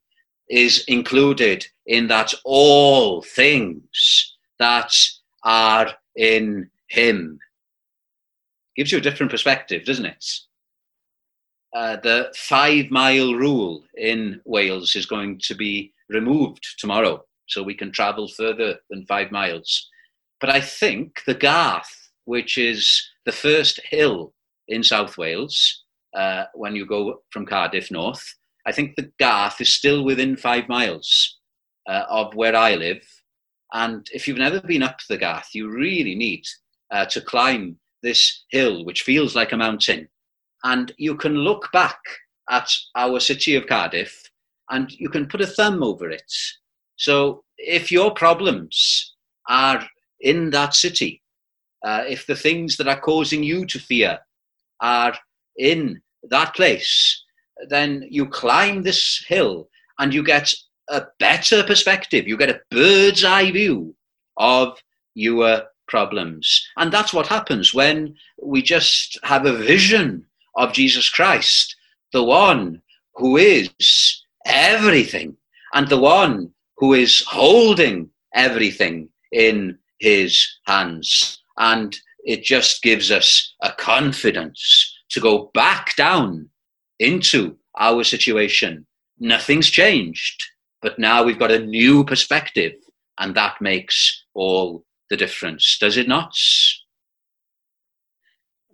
is 0.49 0.85
included 0.87 1.67
in 1.87 2.09
that 2.09 2.33
all 2.45 3.23
things 3.23 4.37
that 4.59 4.93
are 5.45 5.91
in 6.17 6.71
him. 6.89 7.39
Gives 8.77 8.93
you 8.93 8.99
a 8.99 9.03
different 9.03 9.33
perspective, 9.33 9.85
doesn't 9.85 10.07
it? 10.07 10.25
Uh, 11.75 11.97
the 12.03 12.33
five 12.37 12.91
mile 12.91 13.35
rule 13.35 13.83
in 13.97 14.41
Wales 14.45 14.95
is 14.97 15.07
going 15.07 15.39
to 15.45 15.55
be 15.55 15.93
removed 16.09 16.65
tomorrow, 16.79 17.25
so 17.47 17.63
we 17.63 17.75
can 17.75 17.93
travel 17.93 18.29
further 18.29 18.79
than 18.91 19.07
five 19.07 19.31
miles. 19.31 19.89
But 20.41 20.51
I 20.51 20.61
think 20.61 21.23
the 21.27 21.35
Garth, 21.35 22.11
which 22.25 22.59
is 22.59 23.09
the 23.25 23.33
first 23.33 23.81
hill 23.91 24.35
in 24.69 24.83
South 24.83 25.17
Wales, 25.17 25.85
uh, 26.15 26.45
when 26.55 26.75
you 26.75 26.87
go 26.87 27.23
from 27.31 27.47
Cardiff 27.47 27.91
north, 27.91 28.35
I 28.67 28.73
think 28.73 28.97
the 28.97 29.11
Garth 29.19 29.61
is 29.61 29.73
still 29.73 30.05
within 30.05 30.37
five 30.37 30.69
miles 30.69 31.39
uh, 31.89 32.05
of 32.09 32.35
where 32.35 32.57
I 32.57 32.75
live. 32.75 33.03
And 33.73 34.07
if 34.13 34.27
you've 34.27 34.39
never 34.39 34.61
been 34.61 34.83
up 34.83 34.99
the 35.09 35.19
Garth, 35.19 35.51
you 35.55 35.71
really 35.71 36.15
need 36.15 36.45
uh, 36.91 37.07
to 37.07 37.21
climb 37.21 37.79
this 38.03 38.45
hill, 38.51 38.85
which 38.85 39.03
feels 39.03 39.35
like 39.35 39.53
a 39.53 39.57
mountain. 39.57 40.09
And 40.65 40.93
you 40.97 41.17
can 41.17 41.35
look 41.35 41.71
back 41.73 41.99
at 42.51 42.71
our 42.95 43.21
city 43.21 43.57
of 43.57 43.67
Cardiff 43.67 44.31
and 44.71 44.91
you 44.93 45.09
can 45.09 45.27
put 45.27 45.41
a 45.41 45.47
thumb 45.47 45.83
over 45.83 46.11
it 46.11 46.33
So 46.97 47.45
if 47.59 47.91
your 47.91 48.13
problems 48.13 49.15
are 49.49 49.87
in 50.21 50.51
that 50.51 50.75
city, 50.75 51.23
uh, 51.85 52.05
if 52.09 52.27
the 52.27 52.37
things 52.37 52.77
that 52.77 52.89
are 52.89 53.01
causing 53.01 53.43
you 53.43 53.67
to 53.67 53.79
fear 53.79 54.19
are 54.81 55.15
in 55.57 56.01
that 56.25 56.55
place, 56.55 57.25
then 57.69 58.07
you 58.11 58.27
climb 58.27 58.83
this 58.83 59.25
hill 59.29 59.69
and 59.99 60.13
you 60.13 60.23
get 60.23 60.53
a 60.89 61.03
better 61.19 61.63
perspective. 61.63 62.27
You 62.27 62.37
get 62.37 62.51
a 62.51 62.61
bird's 62.71 63.25
eye 63.25 63.51
view 63.51 63.95
of 64.37 64.79
your 65.15 65.63
problems. 65.89 66.67
And 66.77 66.93
that's 66.93 67.15
what 67.15 67.27
happens 67.27 67.73
when 67.73 68.15
we 68.43 68.63
just 68.63 69.19
have 69.23 69.47
a 69.47 69.57
vision 69.57 70.27
of 70.57 70.73
Jesus 70.73 71.09
Christ, 71.09 71.77
the 72.13 72.25
one 72.25 72.83
who 73.15 73.37
is 73.37 74.23
everything 74.45 75.37
and 75.75 75.89
the 75.89 75.99
one 75.99 76.53
who 76.77 76.93
is 76.93 77.25
holding 77.27 78.11
everything 78.35 79.09
in 79.33 79.79
his 79.99 80.47
hands. 80.67 81.43
And 81.59 81.97
it 82.25 82.43
just 82.43 82.83
gives 82.83 83.11
us 83.11 83.55
a 83.63 83.73
confidence 83.73 84.95
to 85.11 85.21
go 85.21 85.51
back 85.55 85.95
down 85.97 86.51
into 86.99 87.57
our 87.79 88.05
situation. 88.05 88.87
Nothing's 89.19 89.71
changed, 89.71 90.43
but 90.83 90.99
now 90.99 91.23
we've 91.23 91.39
got 91.39 91.53
a 91.53 91.65
new 91.65 92.05
perspective, 92.05 92.75
and 93.19 93.35
that 93.35 93.61
makes 93.61 94.25
all 94.35 94.85
the 95.09 95.17
difference, 95.17 95.79
does 95.79 95.97
it 95.97 96.09
not? 96.09 96.35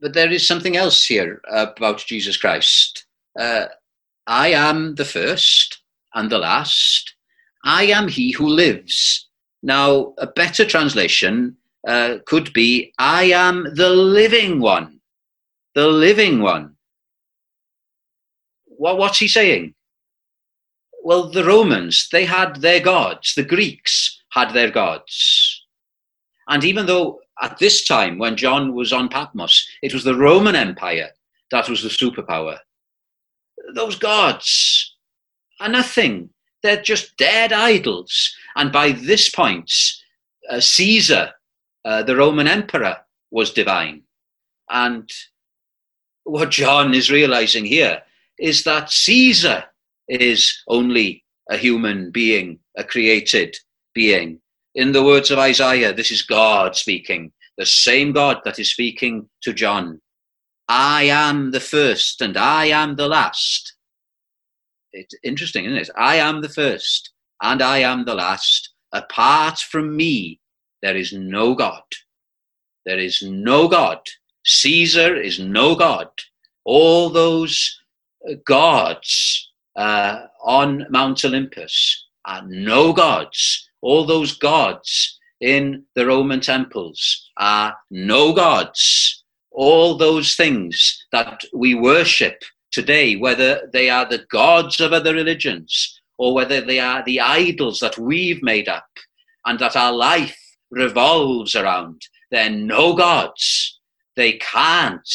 But 0.01 0.15
there 0.15 0.33
is 0.33 0.47
something 0.47 0.77
else 0.77 1.05
here 1.05 1.41
about 1.49 2.05
Jesus 2.07 2.37
Christ. 2.37 3.07
Uh, 3.39 3.67
I 4.27 4.49
am 4.49 4.97
the 4.97 5.05
first 5.05 5.83
and 6.15 6.31
the 6.31 6.39
last. 6.39 7.15
I 7.65 7.85
am 7.85 8.09
he 8.09 8.33
who 8.33 8.49
lives. 8.49 9.29
Now, 9.63 10.15
a 10.19 10.27
better 10.27 10.65
translation 10.65 11.57
uh, 11.87 12.19
could 12.27 12.53
be 12.53 12.93
I 12.99 13.25
am 13.25 13.75
the 13.75 13.91
living 13.91 14.61
one. 14.61 15.01
The 15.75 15.87
living 15.87 16.41
one. 16.41 16.77
What, 18.67 18.99
what's 18.99 19.19
he 19.19 19.29
saying? 19.29 19.75
Well, 21.03 21.31
the 21.31 21.45
Romans, 21.45 22.09
they 22.13 22.25
had 22.25 22.57
their 22.57 22.81
gods. 22.81 23.35
The 23.35 23.43
Greeks 23.43 24.23
had 24.31 24.53
their 24.53 24.71
gods. 24.71 25.65
And 26.49 26.65
even 26.65 26.87
though 26.87 27.21
at 27.41 27.59
this 27.59 27.85
time, 27.87 28.19
when 28.19 28.37
John 28.37 28.75
was 28.75 28.93
on 28.93 29.09
Patmos, 29.09 29.67
it 29.83 29.95
was 29.95 30.05
the 30.05 30.17
Roman 30.17 30.55
Empire 30.55 31.11
that 31.53 31.69
was 31.69 31.83
the 31.83 31.89
superpower, 31.89 32.59
those 33.75 33.97
gods 33.97 34.97
are 35.61 35.69
nothing. 35.69 36.31
They're 36.63 36.83
just 36.83 37.17
dead 37.17 37.53
idols. 37.53 38.35
And 38.57 38.71
by 38.71 38.93
this 38.93 39.29
point, 39.29 39.73
uh, 40.49 40.61
Caesar, 40.61 41.33
uh, 41.85 42.03
the 42.03 42.17
Roman 42.17 42.47
emperor, 42.47 42.99
was 43.31 43.53
divine. 43.53 44.03
And 44.71 45.11
what 46.25 46.51
John 46.51 46.95
is 46.95 47.11
realizing 47.11 47.65
here 47.65 48.03
is 48.39 48.65
that 48.65 48.91
Caesar 48.91 49.65
is 50.09 50.63
only 50.69 51.25
a 51.51 51.57
human 51.57 52.11
being, 52.11 52.59
a 52.77 52.85
created 52.85 53.57
being. 53.95 54.41
In 54.75 54.93
the 54.93 55.03
words 55.03 55.31
of 55.31 55.39
Isaiah, 55.39 55.93
this 55.93 56.11
is 56.11 56.23
God 56.23 56.77
speaking, 56.77 57.33
the 57.59 57.67
same 57.67 58.13
God 58.13 58.41
that 58.45 58.59
is 58.59 58.71
speaking 58.71 59.29
to 59.43 59.53
John. 59.53 60.01
I 60.69 61.05
am 61.05 61.51
the 61.51 61.61
first 61.61 62.23
and 62.23 62.37
I 62.37 62.67
am 62.67 62.97
the 62.97 63.09
last. 63.09 63.72
It's 64.93 65.15
interesting, 65.23 65.65
isn't 65.65 65.79
it? 65.79 65.91
I 65.97 66.17
am 66.17 66.43
the 66.43 66.49
first 66.49 67.11
and 67.43 67.63
I 67.63 67.79
am 67.79 68.05
the 68.05 68.15
last. 68.15 68.71
Apart 68.93 69.59
from 69.59 69.97
me, 69.97 70.41
there 70.83 70.97
is 70.97 71.13
no 71.13 71.55
God. 71.55 71.83
There 72.85 72.99
is 72.99 73.23
no 73.23 73.69
God. 73.69 74.01
Caesar 74.45 75.17
is 75.17 75.39
no 75.39 75.75
God. 75.75 76.09
All 76.65 77.09
those 77.09 77.81
gods 78.45 79.51
uh, 79.77 80.27
on 80.45 80.87
Mount 80.91 81.25
Olympus 81.25 82.07
are 82.25 82.43
no 82.47 82.93
gods. 82.93 83.69
All 83.81 84.05
those 84.05 84.37
gods 84.37 85.19
in 85.41 85.85
the 85.95 86.07
Roman 86.07 86.41
temples 86.41 87.31
are 87.37 87.77
no 87.91 88.33
gods. 88.33 89.25
All 89.51 89.97
those 89.97 90.35
things 90.35 91.05
that 91.13 91.45
we 91.53 91.75
worship 91.75 92.43
today, 92.73 93.17
whether 93.17 93.69
they 93.73 93.89
are 93.89 94.09
the 94.09 94.25
gods 94.31 94.81
of 94.81 94.93
other 94.93 95.15
religions 95.15 96.01
or 96.19 96.35
whether 96.35 96.61
they 96.61 96.81
are 96.81 97.05
the 97.05 97.21
idols 97.21 97.79
that 97.81 97.99
we've 97.99 98.43
made 98.43 98.69
up 98.69 98.89
and 99.47 99.59
that 99.59 99.77
our 99.77 99.93
life 99.93 100.37
revolves 100.71 101.55
around, 101.55 102.03
they're 102.31 102.51
no 102.51 102.95
gods. 102.95 103.79
They 104.17 104.33
can't 104.39 105.09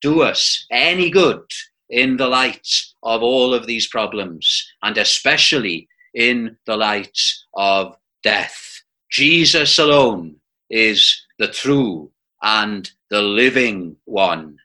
do 0.00 0.22
us 0.22 0.66
any 0.70 1.10
good 1.10 1.44
in 1.90 2.16
the 2.16 2.26
light 2.26 2.68
of 3.02 3.22
all 3.22 3.54
of 3.54 3.66
these 3.66 3.86
problems, 3.86 4.66
and 4.82 4.98
especially 4.98 5.88
in 6.14 6.56
the 6.66 6.76
light 6.76 7.18
of 7.54 7.96
death. 8.22 8.82
Jesus 9.10 9.78
alone 9.78 10.36
is 10.70 11.22
the 11.38 11.48
true 11.48 12.10
and 12.42 12.90
the 13.10 13.22
living 13.22 13.96
one. 14.04 14.56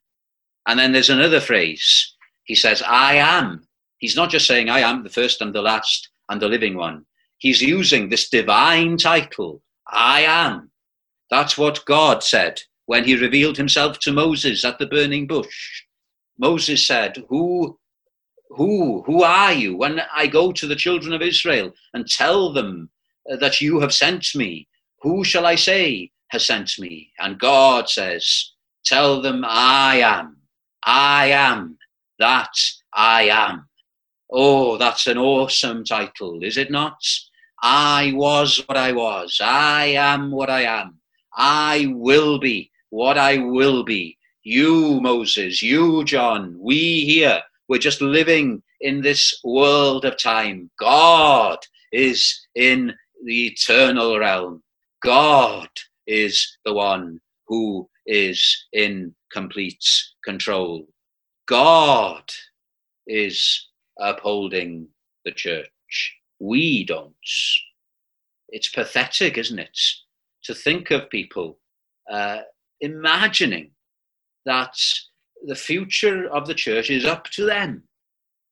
And 0.67 0.79
then 0.79 0.91
there's 0.91 1.09
another 1.09 1.39
phrase. 1.39 2.15
He 2.43 2.55
says, 2.55 2.81
I 2.81 3.15
am. 3.15 3.67
He's 3.97 4.15
not 4.15 4.29
just 4.29 4.47
saying, 4.47 4.69
I 4.69 4.79
am 4.79 5.03
the 5.03 5.09
first 5.09 5.41
and 5.41 5.53
the 5.53 5.61
last 5.61 6.09
and 6.29 6.41
the 6.41 6.49
living 6.49 6.75
one. 6.75 7.05
He's 7.37 7.61
using 7.61 8.09
this 8.09 8.29
divine 8.29 8.97
title, 8.97 9.61
I 9.87 10.21
am. 10.21 10.71
That's 11.29 11.57
what 11.57 11.85
God 11.85 12.23
said 12.23 12.61
when 12.85 13.03
he 13.05 13.15
revealed 13.15 13.57
himself 13.57 13.99
to 13.99 14.11
Moses 14.11 14.65
at 14.65 14.79
the 14.79 14.87
burning 14.87 15.27
bush. 15.27 15.83
Moses 16.37 16.85
said, 16.85 17.23
Who 17.29 17.79
who 18.55 19.01
who 19.03 19.23
are 19.23 19.53
you 19.53 19.77
when 19.77 20.01
i 20.13 20.27
go 20.27 20.51
to 20.51 20.67
the 20.67 20.75
children 20.75 21.13
of 21.13 21.21
israel 21.21 21.71
and 21.93 22.07
tell 22.07 22.51
them 22.51 22.89
uh, 23.31 23.35
that 23.37 23.61
you 23.61 23.79
have 23.79 23.93
sent 23.93 24.27
me 24.35 24.67
who 25.01 25.23
shall 25.23 25.45
i 25.45 25.55
say 25.55 26.11
has 26.29 26.45
sent 26.45 26.71
me 26.77 27.11
and 27.19 27.39
god 27.39 27.89
says 27.89 28.53
tell 28.85 29.21
them 29.21 29.43
i 29.47 29.97
am 29.97 30.37
i 30.83 31.27
am 31.27 31.77
that 32.21 32.53
i 32.93 33.23
am 33.23 33.67
oh 34.31 34.77
that's 34.77 35.07
an 35.07 35.17
awesome 35.17 35.83
title 35.83 36.39
is 36.43 36.57
it 36.57 36.71
not 36.71 36.97
i 37.61 38.13
was 38.15 38.63
what 38.67 38.77
i 38.77 38.91
was 38.91 39.39
i 39.43 39.85
am 39.85 40.31
what 40.31 40.49
i 40.49 40.61
am 40.61 40.97
i 41.35 41.87
will 41.91 42.39
be 42.39 42.71
what 42.89 43.17
i 43.17 43.37
will 43.37 43.83
be 43.83 44.17
you, 44.43 44.99
Moses, 45.01 45.61
you, 45.61 46.03
John, 46.03 46.55
we 46.59 47.05
here, 47.05 47.41
we're 47.67 47.79
just 47.79 48.01
living 48.01 48.63
in 48.79 49.01
this 49.01 49.39
world 49.43 50.03
of 50.03 50.17
time. 50.17 50.71
God 50.79 51.59
is 51.91 52.47
in 52.55 52.93
the 53.23 53.47
eternal 53.47 54.17
realm. 54.17 54.63
God 55.03 55.69
is 56.07 56.57
the 56.65 56.73
one 56.73 57.19
who 57.47 57.87
is 58.07 58.65
in 58.73 59.13
complete 59.31 59.83
control. 60.23 60.87
God 61.51 62.31
is 63.07 63.67
upholding 63.99 64.87
the 65.25 65.33
church. 65.33 66.15
We 66.39 66.85
don't. 66.85 67.13
It's 68.47 68.69
pathetic, 68.69 69.37
isn't 69.37 69.59
it, 69.59 69.77
to 70.45 70.55
think 70.55 70.91
of 70.91 71.09
people 71.09 71.59
uh, 72.09 72.43
imagining 72.79 73.71
that 74.45 74.77
the 75.45 75.55
future 75.55 76.29
of 76.31 76.47
the 76.47 76.53
church 76.53 76.89
is 76.89 77.03
up 77.03 77.25
to 77.31 77.45
them. 77.45 77.83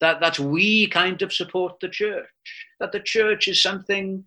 That, 0.01 0.19
that 0.19 0.37
we 0.37 0.87
kind 0.87 1.21
of 1.21 1.31
support 1.31 1.79
the 1.79 1.87
church. 1.87 2.27
That 2.81 2.91
the 2.91 2.99
church 2.99 3.47
is 3.47 3.63
something 3.63 4.25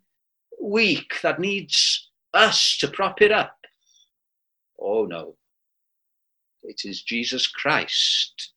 weak 0.62 1.20
that 1.22 1.38
needs 1.38 2.08
us 2.32 2.78
to 2.78 2.88
prop 2.88 3.20
it 3.20 3.32
up. 3.32 3.58
Oh 4.80 5.04
no. 5.04 5.36
It 6.62 6.82
is 6.86 7.02
Jesus 7.02 7.46
Christ 7.46 8.51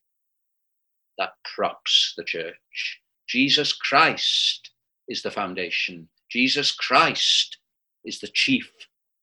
that 1.18 1.34
props 1.56 2.14
the 2.18 2.24
church. 2.24 3.00
Jesus 3.28 3.74
Christ 3.74 4.72
is 5.08 5.22
the 5.22 5.32
foundation. 5.32 6.08
Jesus 6.30 6.72
Christ 6.72 7.58
is 8.04 8.20
the 8.20 8.28
chief 8.28 8.72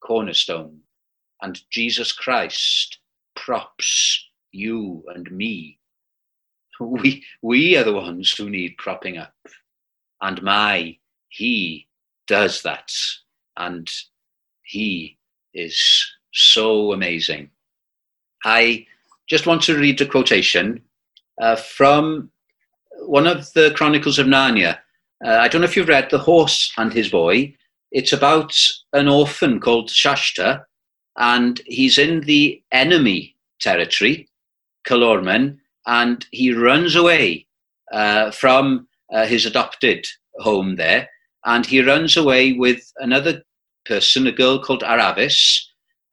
cornerstone. 0.04 0.80
And 1.42 1.60
Jesus 1.70 2.12
Christ 2.12 2.98
props 3.34 4.24
you 4.52 5.04
and 5.14 5.30
me. 5.30 5.78
We, 6.80 7.22
we 7.42 7.76
are 7.76 7.84
the 7.84 7.92
ones 7.92 8.34
who 8.36 8.50
need 8.50 8.76
propping 8.76 9.16
up. 9.16 9.34
And 10.20 10.42
my, 10.42 10.96
he 11.28 11.86
does 12.26 12.62
that. 12.62 12.90
And 13.56 13.88
he 14.64 15.18
is 15.54 16.04
so 16.32 16.92
amazing. 16.92 17.50
I 18.44 18.86
just 19.28 19.46
want 19.46 19.62
to 19.62 19.78
read 19.78 20.00
a 20.00 20.06
quotation 20.06 20.82
uh, 21.40 21.56
from 21.56 22.30
one 23.00 23.26
of 23.26 23.52
the 23.54 23.72
Chronicles 23.74 24.18
of 24.18 24.26
Narnia. 24.26 24.78
Uh, 25.24 25.30
I 25.30 25.48
don't 25.48 25.60
know 25.60 25.66
if 25.66 25.76
you've 25.76 25.88
read 25.88 26.10
The 26.10 26.18
Horse 26.18 26.72
and 26.76 26.92
His 26.92 27.08
Boy. 27.08 27.54
It's 27.90 28.12
about 28.12 28.54
an 28.92 29.08
orphan 29.08 29.60
called 29.60 29.90
Shasta, 29.90 30.64
and 31.18 31.60
he's 31.66 31.98
in 31.98 32.22
the 32.22 32.62
enemy 32.72 33.36
territory, 33.60 34.28
Calormen, 34.86 35.58
and 35.86 36.24
he 36.30 36.52
runs 36.52 36.96
away 36.96 37.46
uh, 37.92 38.30
from 38.30 38.88
uh, 39.12 39.26
his 39.26 39.46
adopted 39.46 40.06
home 40.38 40.76
there, 40.76 41.08
and 41.44 41.66
he 41.66 41.82
runs 41.82 42.16
away 42.16 42.52
with 42.52 42.92
another 42.98 43.42
person, 43.84 44.26
a 44.26 44.32
girl 44.32 44.58
called 44.58 44.82
Aravis, 44.82 45.60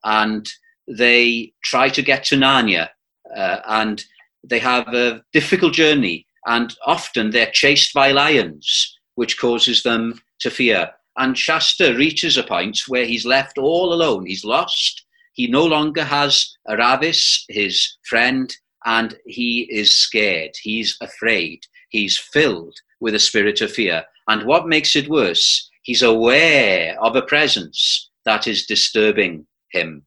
and 0.03 0.49
they 0.87 1.53
try 1.63 1.89
to 1.89 2.01
get 2.01 2.23
to 2.25 2.35
Narnia, 2.35 2.89
uh, 3.35 3.59
and 3.67 4.03
they 4.43 4.59
have 4.59 4.87
a 4.93 5.23
difficult 5.33 5.73
journey, 5.73 6.25
and 6.45 6.75
often 6.85 7.31
they're 7.31 7.51
chased 7.51 7.93
by 7.93 8.11
lions, 8.11 8.97
which 9.15 9.39
causes 9.39 9.83
them 9.83 10.21
to 10.39 10.49
fear. 10.49 10.91
And 11.17 11.37
Shasta 11.37 11.93
reaches 11.95 12.37
a 12.37 12.43
point 12.43 12.79
where 12.87 13.05
he's 13.05 13.25
left 13.25 13.57
all 13.57 13.93
alone. 13.93 14.25
He's 14.25 14.45
lost. 14.45 15.05
He 15.33 15.47
no 15.47 15.65
longer 15.65 16.03
has 16.03 16.55
Aravis, 16.67 17.41
his 17.49 17.97
friend, 18.07 18.55
and 18.85 19.17
he 19.25 19.67
is 19.69 19.95
scared. 19.95 20.51
He's 20.61 20.97
afraid. 21.01 21.59
He's 21.89 22.17
filled 22.17 22.77
with 22.99 23.15
a 23.15 23.19
spirit 23.19 23.61
of 23.61 23.71
fear. 23.71 24.03
And 24.27 24.45
what 24.45 24.67
makes 24.67 24.95
it 24.95 25.09
worse, 25.09 25.69
he's 25.83 26.01
aware 26.01 26.97
of 27.01 27.15
a 27.15 27.21
presence 27.21 28.09
that 28.25 28.47
is 28.47 28.65
disturbing 28.65 29.45
him. 29.71 30.05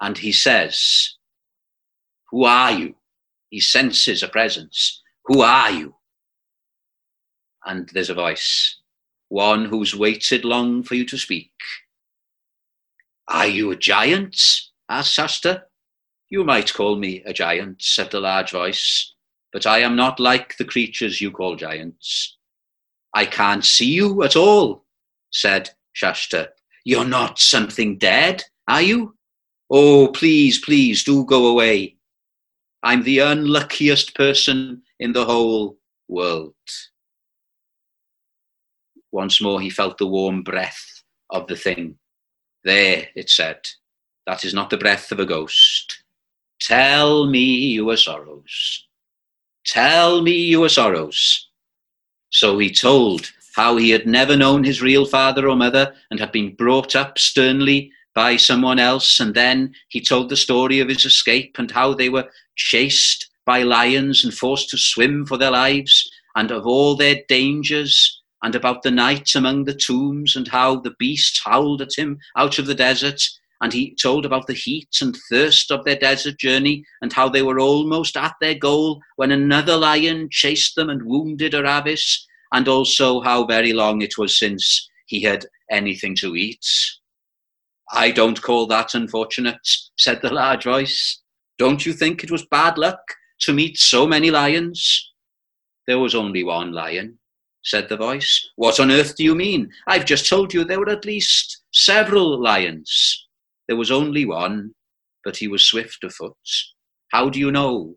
And 0.00 0.16
he 0.16 0.32
says, 0.32 1.16
Who 2.30 2.44
are 2.44 2.72
you? 2.72 2.94
He 3.50 3.60
senses 3.60 4.22
a 4.22 4.28
presence. 4.28 5.02
Who 5.24 5.42
are 5.42 5.70
you? 5.70 5.94
And 7.64 7.88
there's 7.92 8.10
a 8.10 8.14
voice, 8.14 8.78
one 9.28 9.66
who's 9.66 9.94
waited 9.94 10.44
long 10.44 10.82
for 10.82 10.94
you 10.94 11.04
to 11.06 11.18
speak. 11.18 11.52
Are 13.28 13.46
you 13.46 13.70
a 13.70 13.76
giant? 13.76 14.40
asked 14.88 15.12
Shasta. 15.12 15.64
You 16.30 16.44
might 16.44 16.72
call 16.72 16.96
me 16.96 17.22
a 17.26 17.32
giant, 17.32 17.82
said 17.82 18.10
the 18.10 18.20
large 18.20 18.52
voice, 18.52 19.14
but 19.52 19.66
I 19.66 19.80
am 19.80 19.96
not 19.96 20.20
like 20.20 20.56
the 20.56 20.64
creatures 20.64 21.20
you 21.20 21.30
call 21.30 21.56
giants. 21.56 22.38
I 23.14 23.26
can't 23.26 23.64
see 23.64 23.86
you 23.90 24.22
at 24.22 24.36
all, 24.36 24.84
said 25.32 25.70
Shasta. 25.92 26.50
You're 26.84 27.04
not 27.04 27.38
something 27.38 27.98
dead, 27.98 28.44
are 28.68 28.82
you? 28.82 29.16
Oh, 29.70 30.08
please, 30.08 30.58
please 30.58 31.04
do 31.04 31.24
go 31.24 31.46
away. 31.46 31.96
I'm 32.82 33.02
the 33.02 33.18
unluckiest 33.18 34.14
person 34.14 34.82
in 34.98 35.12
the 35.12 35.24
whole 35.24 35.78
world. 36.08 36.54
Once 39.12 39.40
more 39.42 39.60
he 39.60 39.70
felt 39.70 39.98
the 39.98 40.06
warm 40.06 40.42
breath 40.42 41.02
of 41.30 41.46
the 41.46 41.56
thing. 41.56 41.98
There, 42.64 43.08
it 43.14 43.28
said, 43.28 43.58
that 44.26 44.44
is 44.44 44.54
not 44.54 44.70
the 44.70 44.78
breath 44.78 45.12
of 45.12 45.20
a 45.20 45.26
ghost. 45.26 46.04
Tell 46.60 47.26
me 47.26 47.72
your 47.72 47.96
sorrows. 47.96 48.86
Tell 49.64 50.22
me 50.22 50.32
your 50.32 50.68
sorrows. 50.68 51.48
So 52.30 52.58
he 52.58 52.70
told 52.70 53.32
how 53.56 53.76
he 53.76 53.90
had 53.90 54.06
never 54.06 54.36
known 54.36 54.62
his 54.64 54.82
real 54.82 55.04
father 55.04 55.48
or 55.48 55.56
mother 55.56 55.94
and 56.10 56.20
had 56.20 56.32
been 56.32 56.54
brought 56.54 56.94
up 56.94 57.18
sternly 57.18 57.92
by 58.14 58.36
someone 58.36 58.78
else. 58.78 59.20
And 59.20 59.34
then 59.34 59.74
he 59.88 60.00
told 60.00 60.28
the 60.28 60.36
story 60.36 60.80
of 60.80 60.88
his 60.88 61.04
escape 61.04 61.56
and 61.58 61.70
how 61.70 61.94
they 61.94 62.08
were 62.08 62.28
chased 62.56 63.28
by 63.46 63.62
lions 63.62 64.24
and 64.24 64.34
forced 64.34 64.70
to 64.70 64.78
swim 64.78 65.26
for 65.26 65.36
their 65.36 65.50
lives, 65.50 66.08
and 66.36 66.50
of 66.50 66.66
all 66.66 66.96
their 66.96 67.16
dangers, 67.28 68.22
and 68.42 68.54
about 68.54 68.82
the 68.82 68.90
night 68.90 69.34
among 69.34 69.64
the 69.64 69.74
tombs, 69.74 70.36
and 70.36 70.48
how 70.48 70.80
the 70.80 70.94
beasts 70.98 71.40
howled 71.44 71.82
at 71.82 71.96
him 71.96 72.18
out 72.36 72.58
of 72.58 72.66
the 72.66 72.74
desert. 72.74 73.20
And 73.62 73.72
he 73.72 73.94
told 74.00 74.24
about 74.24 74.46
the 74.46 74.54
heat 74.54 74.88
and 75.02 75.16
thirst 75.28 75.70
of 75.70 75.84
their 75.84 75.96
desert 75.96 76.38
journey, 76.38 76.84
and 77.02 77.12
how 77.12 77.28
they 77.28 77.42
were 77.42 77.60
almost 77.60 78.16
at 78.16 78.34
their 78.40 78.54
goal 78.54 79.00
when 79.16 79.32
another 79.32 79.76
lion 79.76 80.28
chased 80.30 80.76
them 80.76 80.88
and 80.88 81.02
wounded 81.02 81.52
Aravis, 81.52 82.24
and 82.52 82.68
also 82.68 83.20
how 83.20 83.44
very 83.44 83.72
long 83.72 84.02
it 84.02 84.16
was 84.16 84.38
since 84.38 84.88
he 85.06 85.22
had 85.22 85.44
anything 85.70 86.14
to 86.16 86.36
eat. 86.36 86.66
I 87.92 88.10
don't 88.10 88.40
call 88.40 88.66
that 88.68 88.94
unfortunate, 88.94 89.66
said 89.96 90.22
the 90.22 90.32
large 90.32 90.64
voice. 90.64 91.20
Don't 91.58 91.84
you 91.84 91.92
think 91.92 92.22
it 92.22 92.30
was 92.30 92.46
bad 92.46 92.78
luck 92.78 93.00
to 93.40 93.52
meet 93.52 93.78
so 93.78 94.06
many 94.06 94.30
lions? 94.30 95.12
There 95.86 95.98
was 95.98 96.14
only 96.14 96.44
one 96.44 96.72
lion, 96.72 97.18
said 97.64 97.88
the 97.88 97.96
voice. 97.96 98.48
What 98.56 98.78
on 98.78 98.90
earth 98.90 99.16
do 99.16 99.24
you 99.24 99.34
mean? 99.34 99.70
I've 99.88 100.04
just 100.04 100.28
told 100.28 100.54
you 100.54 100.64
there 100.64 100.78
were 100.78 100.88
at 100.88 101.04
least 101.04 101.62
several 101.72 102.40
lions. 102.40 103.26
There 103.66 103.76
was 103.76 103.90
only 103.90 104.24
one, 104.24 104.72
but 105.24 105.36
he 105.36 105.48
was 105.48 105.64
swift 105.64 106.04
of 106.04 106.14
foot. 106.14 106.34
How 107.08 107.28
do 107.28 107.38
you 107.38 107.50
know? 107.50 107.96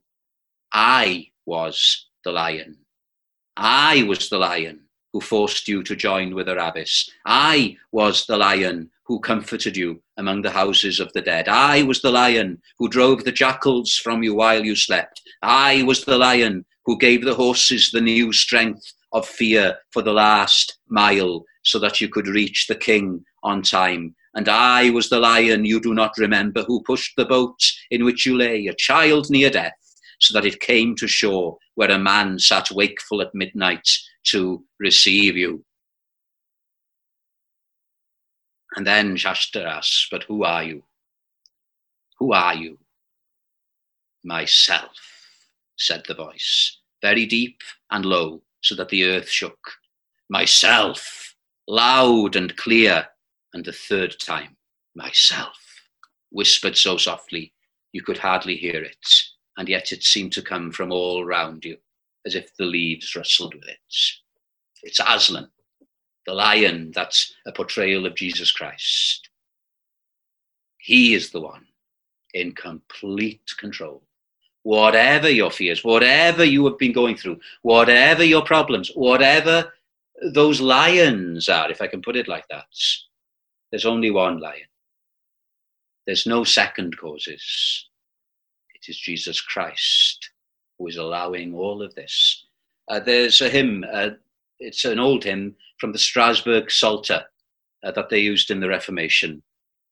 I 0.73 1.27
was 1.45 2.07
the 2.25 2.31
lion. 2.31 2.77
I 3.55 4.03
was 4.03 4.29
the 4.29 4.39
lion 4.39 4.81
who 5.11 5.21
forced 5.21 5.67
you 5.67 5.83
to 5.83 5.95
join 5.95 6.33
with 6.33 6.47
Aravis. 6.47 7.07
I 7.25 7.77
was 7.91 8.25
the 8.25 8.37
lion 8.37 8.89
who 9.05 9.19
comforted 9.19 9.75
you 9.75 10.01
among 10.17 10.41
the 10.41 10.49
houses 10.49 10.99
of 10.99 11.11
the 11.13 11.21
dead. 11.21 11.49
I 11.49 11.83
was 11.83 12.01
the 12.01 12.11
lion 12.11 12.61
who 12.79 12.87
drove 12.87 13.23
the 13.23 13.31
jackals 13.31 13.93
from 13.93 14.23
you 14.23 14.33
while 14.33 14.63
you 14.63 14.75
slept. 14.75 15.21
I 15.41 15.83
was 15.83 16.05
the 16.05 16.17
lion 16.17 16.65
who 16.85 16.97
gave 16.97 17.23
the 17.23 17.35
horses 17.35 17.91
the 17.91 18.01
new 18.01 18.31
strength 18.31 18.93
of 19.11 19.27
fear 19.27 19.77
for 19.91 20.01
the 20.01 20.13
last 20.13 20.79
mile 20.89 21.43
so 21.63 21.79
that 21.79 22.01
you 22.01 22.09
could 22.09 22.27
reach 22.27 22.67
the 22.67 22.75
king 22.75 23.23
on 23.43 23.61
time. 23.61 24.15
And 24.35 24.49
I 24.49 24.89
was 24.89 25.09
the 25.09 25.19
lion 25.19 25.65
you 25.65 25.79
do 25.79 25.93
not 25.93 26.17
remember 26.17 26.63
who 26.63 26.83
pushed 26.83 27.13
the 27.15 27.25
boat 27.25 27.59
in 27.91 28.03
which 28.03 28.25
you 28.25 28.35
lay, 28.35 28.67
a 28.67 28.73
child 28.73 29.29
near 29.29 29.49
death, 29.49 29.73
so 30.19 30.33
that 30.33 30.45
it 30.45 30.59
came 30.59 30.95
to 30.95 31.07
shore 31.07 31.57
where 31.75 31.91
a 31.91 31.99
man 31.99 32.39
sat 32.39 32.71
wakeful 32.71 33.21
at 33.21 33.35
midnight 33.35 33.87
to 34.27 34.63
receive 34.79 35.37
you. 35.37 35.63
And 38.75 38.87
then 38.87 39.15
Shasta 39.15 39.63
asks, 39.63 40.07
But 40.09 40.23
who 40.23 40.43
are 40.43 40.63
you? 40.63 40.83
Who 42.19 42.33
are 42.33 42.55
you? 42.55 42.79
Myself, 44.23 44.95
said 45.77 46.03
the 46.07 46.13
voice, 46.13 46.79
very 47.01 47.25
deep 47.25 47.61
and 47.91 48.05
low, 48.05 48.41
so 48.61 48.75
that 48.75 48.89
the 48.89 49.03
earth 49.05 49.29
shook. 49.29 49.59
Myself, 50.29 51.35
loud 51.67 52.35
and 52.35 52.55
clear, 52.55 53.07
and 53.53 53.65
the 53.65 53.73
third 53.73 54.15
time, 54.19 54.55
myself, 54.95 55.57
whispered 56.31 56.77
so 56.77 56.97
softly 56.97 57.53
you 57.91 58.01
could 58.01 58.17
hardly 58.17 58.55
hear 58.55 58.81
it, 58.81 59.05
and 59.57 59.69
yet 59.69 59.91
it 59.91 60.03
seemed 60.03 60.31
to 60.33 60.41
come 60.41 60.71
from 60.71 60.91
all 60.91 61.25
round 61.25 61.63
you, 61.65 61.77
as 62.25 62.35
if 62.35 62.55
the 62.57 62.65
leaves 62.65 63.15
rustled 63.15 63.53
with 63.53 63.67
it. 63.67 63.77
It's 64.81 64.99
Aslan, 64.99 65.49
the 66.25 66.33
lion, 66.33 66.91
that's 66.93 67.33
a 67.45 67.51
portrayal 67.51 68.05
of 68.05 68.15
Jesus 68.15 68.51
Christ. 68.51 69.29
He 70.77 71.13
is 71.13 71.31
the 71.31 71.41
one 71.41 71.65
in 72.33 72.53
complete 72.53 73.53
control. 73.57 74.03
Whatever 74.63 75.29
your 75.29 75.51
fears, 75.51 75.83
whatever 75.83 76.43
you 76.43 76.65
have 76.65 76.77
been 76.77 76.93
going 76.93 77.17
through, 77.17 77.39
whatever 77.61 78.23
your 78.23 78.43
problems, 78.43 78.91
whatever 78.95 79.73
those 80.33 80.61
lions 80.61 81.49
are, 81.49 81.69
if 81.69 81.81
I 81.81 81.87
can 81.87 82.01
put 82.01 82.15
it 82.15 82.27
like 82.27 82.47
that, 82.49 82.65
there's 83.71 83.85
only 83.85 84.11
one 84.11 84.39
lion. 84.39 84.67
There's 86.05 86.25
no 86.25 86.43
second 86.43 86.97
causes. 86.97 87.87
It 88.75 88.89
is 88.89 88.97
Jesus 88.97 89.41
Christ 89.41 90.31
who 90.77 90.87
is 90.87 90.97
allowing 90.97 91.53
all 91.53 91.81
of 91.81 91.95
this. 91.95 92.45
Uh, 92.89 92.99
there's 92.99 93.41
a 93.41 93.49
hymn, 93.49 93.85
uh, 93.91 94.09
it's 94.59 94.85
an 94.85 94.99
old 94.99 95.23
hymn 95.23 95.55
from 95.83 95.91
the 95.91 95.99
Strasbourg 95.99 96.71
Psalter 96.71 97.25
uh, 97.83 97.91
that 97.91 98.07
they 98.07 98.19
used 98.19 98.49
in 98.49 98.61
the 98.61 98.69
Reformation. 98.69 99.43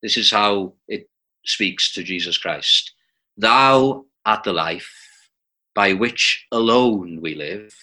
This 0.01 0.15
is 0.15 0.31
how 0.31 0.71
it 0.87 1.09
speaks 1.43 1.93
to 1.93 2.01
Jesus 2.01 2.37
Christ. 2.37 2.93
Thou 3.35 4.05
art 4.25 4.45
the 4.45 4.53
life 4.53 4.89
by 5.75 5.91
which 5.91 6.45
alone 6.53 7.19
we 7.21 7.35
live, 7.35 7.75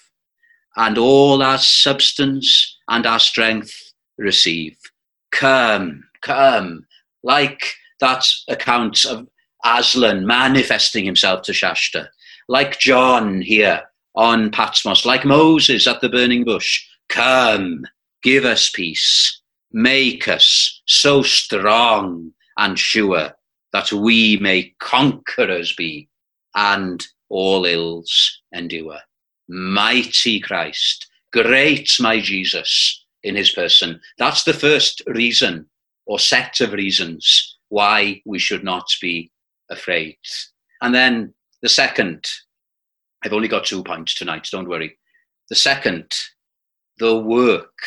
and 0.76 0.96
all 0.96 1.42
our 1.42 1.58
substance 1.58 2.78
and 2.88 3.04
our 3.04 3.18
strength 3.18 3.92
receive. 4.16 4.78
Come, 5.30 6.02
come, 6.22 6.86
like 7.22 7.74
that 8.00 8.26
account 8.48 9.04
of 9.04 9.28
Aslan 9.66 10.26
manifesting 10.26 11.04
himself 11.04 11.42
to 11.42 11.52
Shasta, 11.52 12.08
like 12.48 12.78
John 12.78 13.42
here 13.42 13.82
on 14.14 14.50
Patmos, 14.50 15.04
like 15.04 15.26
Moses 15.26 15.86
at 15.86 16.00
the 16.00 16.08
burning 16.08 16.46
bush. 16.46 16.86
Come, 17.10 17.84
Give 18.22 18.44
us 18.44 18.70
peace. 18.70 19.40
Make 19.72 20.28
us 20.28 20.80
so 20.86 21.22
strong 21.22 22.32
and 22.56 22.78
sure 22.78 23.32
that 23.72 23.92
we 23.92 24.38
may 24.38 24.74
conquerors 24.80 25.74
be 25.74 26.08
and 26.54 27.06
all 27.28 27.64
ills 27.64 28.40
endure. 28.52 28.98
Mighty 29.48 30.40
Christ, 30.40 31.06
great 31.32 31.90
my 32.00 32.20
Jesus 32.20 33.04
in 33.22 33.36
his 33.36 33.50
person. 33.50 34.00
That's 34.18 34.44
the 34.44 34.54
first 34.54 35.02
reason 35.06 35.68
or 36.06 36.18
set 36.18 36.60
of 36.60 36.72
reasons 36.72 37.58
why 37.68 38.22
we 38.24 38.38
should 38.38 38.64
not 38.64 38.86
be 39.00 39.30
afraid. 39.70 40.18
And 40.80 40.94
then 40.94 41.34
the 41.62 41.68
second, 41.68 42.26
I've 43.24 43.32
only 43.32 43.48
got 43.48 43.66
two 43.66 43.84
points 43.84 44.14
tonight, 44.14 44.48
don't 44.50 44.68
worry. 44.68 44.98
The 45.50 45.56
second, 45.56 46.10
the 46.98 47.18
work 47.18 47.78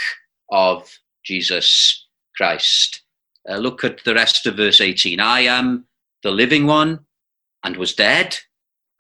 of 0.52 0.92
Jesus 1.24 2.06
Christ. 2.36 3.02
Uh, 3.50 3.58
look 3.58 3.84
at 3.84 4.04
the 4.04 4.14
rest 4.14 4.46
of 4.46 4.58
verse 4.58 4.82
18. 4.82 5.20
I 5.20 5.42
am 5.42 5.86
the 6.24 6.32
living 6.32 6.68
one 6.68 7.00
and 7.64 7.78
was 7.78 7.94
dead, 7.94 8.38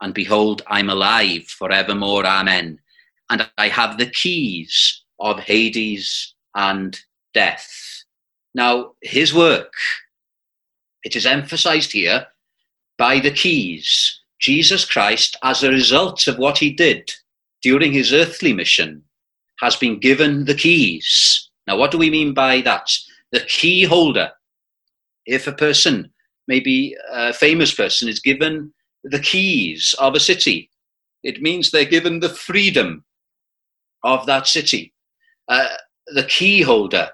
and 0.02 0.14
behold, 0.14 0.64
I'm 0.68 0.90
alive 0.90 1.44
forevermore. 1.44 2.26
Amen. 2.26 2.80
And 3.30 3.50
I 3.58 3.68
have 3.68 3.98
the 3.98 4.10
keys 4.10 5.04
of 5.20 5.40
Hades 5.40 6.34
and 6.56 7.00
death. 7.34 8.04
Now, 8.54 8.94
his 9.02 9.34
work, 9.34 9.74
it 11.04 11.16
is 11.16 11.26
emphasized 11.26 11.92
here 11.92 12.28
by 12.98 13.20
the 13.20 13.32
keys. 13.32 14.20
Jesus 14.40 14.86
Christ, 14.86 15.38
as 15.44 15.64
a 15.64 15.70
result 15.70 16.28
of 16.28 16.40
what 16.40 16.58
he 16.58 16.72
did 16.72 17.12
during 17.62 17.94
his 17.94 18.12
earthly 18.12 18.54
mission, 18.54 19.04
has 19.62 19.76
been 19.76 20.00
given 20.00 20.46
the 20.46 20.56
keys. 20.56 21.50
Now, 21.68 21.78
what 21.78 21.92
do 21.92 21.98
we 21.98 22.10
mean 22.10 22.34
by 22.34 22.62
that? 22.62 22.92
The 23.32 23.42
key 23.42 23.84
holder. 23.86 24.32
If 25.26 25.48
a 25.48 25.54
person, 25.54 26.12
maybe 26.48 26.96
a 27.14 27.32
famous 27.32 27.74
person, 27.74 28.10
is 28.10 28.20
given 28.20 28.74
the 29.04 29.20
keys 29.20 29.96
of 30.00 30.16
a 30.16 30.20
city, 30.20 30.70
it 31.24 31.42
means 31.42 31.70
they're 31.70 31.86
given 31.86 32.20
the 32.20 32.30
freedom 32.30 33.06
of 34.04 34.26
that 34.26 34.48
city. 34.48 34.94
Uh, 35.48 35.68
the 36.08 36.24
key 36.24 36.62
holder 36.62 37.10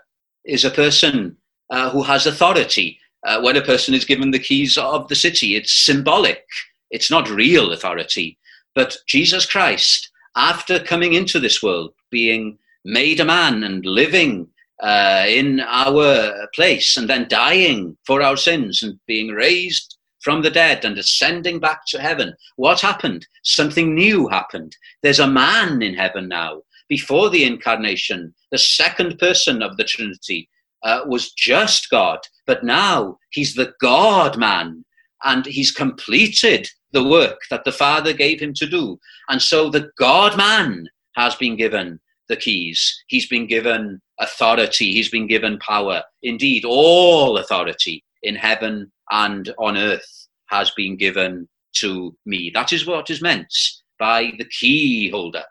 is 0.46 0.64
a 0.64 0.72
person 0.72 1.36
uh, 1.70 1.90
who 1.90 2.02
has 2.04 2.26
authority. 2.26 2.98
Uh, 3.26 3.42
when 3.42 3.58
a 3.58 3.62
person 3.62 3.94
is 3.94 4.06
given 4.06 4.32
the 4.32 4.40
keys 4.40 4.78
of 4.78 5.08
the 5.10 5.16
city, 5.16 5.56
it's 5.56 5.74
symbolic, 5.74 6.46
it's 6.92 7.12
not 7.12 7.30
real 7.30 7.74
authority. 7.74 8.38
But 8.74 8.96
Jesus 9.06 9.46
Christ, 9.46 10.10
after 10.38 10.80
coming 10.80 11.13
into 11.13 11.39
this 11.39 11.62
world, 11.63 11.93
being 12.12 12.58
made 12.86 13.19
a 13.19 13.26
man 13.26 13.63
and 13.63 13.86
living 13.86 14.47
uh, 14.82 15.26
in 15.28 15.60
our 15.62 16.47
place, 16.54 16.95
and 16.95 17.10
then 17.10 17.28
dying 17.28 17.97
for 18.06 18.21
our 18.21 18.38
sins 18.38 18.84
and 18.84 19.00
being 19.08 19.30
raised 19.30 19.97
from 20.21 20.43
the 20.43 20.52
dead 20.52 20.86
and 20.86 20.97
ascending 20.97 21.60
back 21.60 21.82
to 21.88 22.00
heaven, 22.00 22.34
what 22.56 22.80
happened? 22.82 23.26
Something 23.43 23.95
new 23.95 24.28
happened. 24.28 24.76
There's 25.02 25.19
a 25.19 25.28
man 25.28 25.82
in 25.82 25.95
heaven 25.95 26.28
now 26.28 26.62
before 26.89 27.30
the 27.30 27.43
incarnation, 27.43 28.34
the 28.52 28.58
second 28.58 29.19
person 29.19 29.62
of 29.62 29.78
the 29.78 29.84
Trinity, 29.84 30.50
uh, 30.84 31.02
was 31.06 31.32
just 31.32 31.89
God, 31.89 32.19
but 32.45 32.63
now 32.63 33.17
he's 33.32 33.56
the 33.56 33.73
God 33.82 34.38
man 34.38 34.86
and 35.23 35.45
he's 35.45 35.71
completed 35.71 36.69
the 36.91 37.04
work 37.04 37.39
that 37.50 37.63
the 37.63 37.71
Father 37.71 38.13
gave 38.13 38.39
him 38.39 38.54
to 38.56 38.67
do. 38.67 39.00
And 39.30 39.41
so 39.41 39.69
the 39.69 39.89
God 39.97 40.38
man 40.38 40.88
has 41.15 41.36
been 41.36 41.56
given 41.56 42.00
the 42.30 42.36
keys, 42.36 43.04
he's 43.08 43.28
been 43.28 43.47
given 43.47 44.02
authority, 44.19 44.91
he's 44.91 45.10
been 45.10 45.28
given 45.28 45.58
power. 45.60 46.04
Indeed, 46.23 46.65
all 46.65 47.38
authority 47.38 48.04
in 48.23 48.36
heaven 48.36 48.91
and 49.12 49.54
on 49.60 49.78
earth 49.78 50.28
has 50.47 50.71
been 50.71 50.97
given 50.97 51.47
to 51.76 52.15
me. 52.26 52.52
That 52.54 52.73
is 52.73 52.86
what 52.86 53.10
is 53.10 53.21
meant 53.21 53.54
by 54.00 54.32
the 54.38 54.45
key 54.45 55.10
holder. 55.10 55.43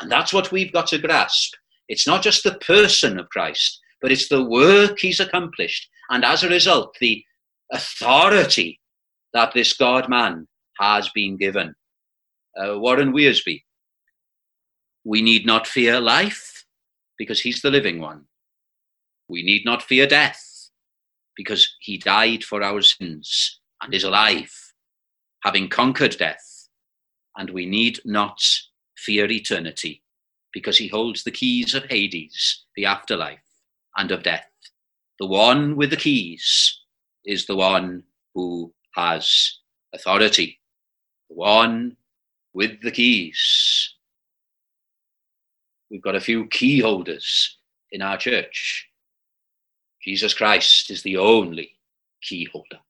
And 0.00 0.10
that's 0.10 0.32
what 0.32 0.52
we've 0.52 0.72
got 0.72 0.88
to 0.88 0.98
grasp. 0.98 1.54
It's 1.88 2.06
not 2.06 2.22
just 2.22 2.44
the 2.44 2.54
person 2.54 3.18
of 3.18 3.28
Christ, 3.30 3.80
but 4.00 4.12
it's 4.12 4.28
the 4.28 4.44
work 4.44 4.98
he's 4.98 5.20
accomplished. 5.20 5.88
And 6.10 6.24
as 6.24 6.42
a 6.42 6.48
result, 6.48 6.96
the 7.00 7.24
authority 7.72 8.80
that 9.32 9.52
this 9.52 9.72
God 9.74 10.08
man 10.08 10.46
has 10.78 11.08
been 11.10 11.36
given. 11.36 11.74
Uh, 12.56 12.78
Warren 12.78 13.12
Wiersbe, 13.12 13.62
we 15.04 15.22
need 15.22 15.46
not 15.46 15.66
fear 15.66 16.00
life 16.00 16.64
because 17.16 17.40
he's 17.40 17.62
the 17.62 17.70
living 17.70 18.00
one. 18.00 18.24
We 19.28 19.42
need 19.42 19.64
not 19.64 19.82
fear 19.82 20.06
death 20.06 20.70
because 21.36 21.76
he 21.80 21.98
died 21.98 22.42
for 22.42 22.62
our 22.62 22.82
sins 22.82 23.60
and 23.82 23.94
is 23.94 24.04
alive, 24.04 24.52
having 25.44 25.68
conquered 25.68 26.16
death. 26.18 26.68
And 27.36 27.50
we 27.50 27.66
need 27.66 28.00
not 28.04 28.40
fear 28.96 29.30
eternity, 29.30 30.02
because 30.52 30.76
he 30.76 30.88
holds 30.88 31.22
the 31.22 31.30
keys 31.30 31.74
of 31.74 31.84
Hades, 31.84 32.64
the 32.74 32.86
afterlife, 32.86 33.38
and 33.96 34.10
of 34.10 34.24
death. 34.24 34.50
The 35.20 35.26
one 35.26 35.76
with 35.76 35.90
the 35.90 35.96
keys 35.96 36.80
is 37.24 37.46
the 37.46 37.54
one 37.56 38.02
who 38.34 38.72
has 38.94 39.58
authority. 39.94 40.58
The 41.28 41.36
one 41.36 41.96
with 42.54 42.80
the 42.82 42.90
keys. 42.90 43.94
We've 45.90 46.02
got 46.02 46.16
a 46.16 46.20
few 46.20 46.46
key 46.46 46.80
holders 46.80 47.56
in 47.90 48.02
our 48.02 48.18
church. 48.18 48.88
Jesus 50.02 50.34
Christ 50.34 50.90
is 50.90 51.02
the 51.02 51.16
only 51.16 51.76
key 52.22 52.48
holder 52.52 52.80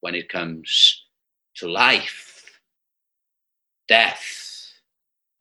when 0.00 0.14
it 0.14 0.28
comes 0.28 1.04
to 1.56 1.68
life, 1.68 2.60
death, 3.88 4.72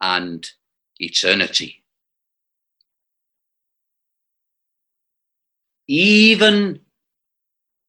and 0.02 0.50
eternity. 1.00 1.84
Even 5.88 6.82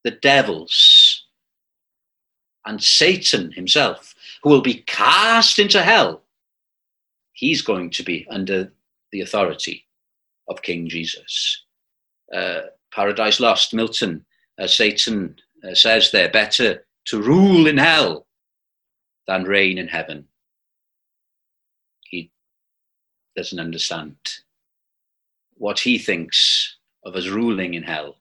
the 0.05 0.11
devils 0.11 1.26
and 2.64 2.83
Satan 2.83 3.53
himself, 3.53 4.14
who 4.42 4.50
will 4.50 4.62
be 4.62 4.83
cast 4.87 5.59
into 5.59 5.83
hell, 5.83 6.22
he's 7.33 7.62
going 7.62 7.90
to 7.90 8.03
be 8.03 8.26
under 8.31 8.72
the 9.12 9.20
authority 9.20 9.87
of 10.48 10.62
King 10.62 10.88
Jesus. 10.88 11.64
Uh, 12.35 12.62
Paradise 12.92 13.40
Lost, 13.40 13.74
Milton, 13.74 14.24
uh, 14.59 14.66
Satan 14.66 15.37
uh, 15.68 15.74
says 15.74 16.11
there, 16.11 16.31
better 16.31 16.85
to 17.07 17.22
rule 17.22 17.66
in 17.66 17.79
hell 17.79 18.26
than 19.26 19.44
reign 19.44 19.79
in 19.79 19.88
heaven 19.88 20.26
He 22.11 22.31
doesn't 23.37 23.61
understand. 23.61 24.16
What 25.55 25.79
he 25.79 25.98
thinks 25.98 26.76
of 27.05 27.16
as 27.16 27.31
ruling 27.31 27.74
in 27.74 27.83
hell 27.83 28.16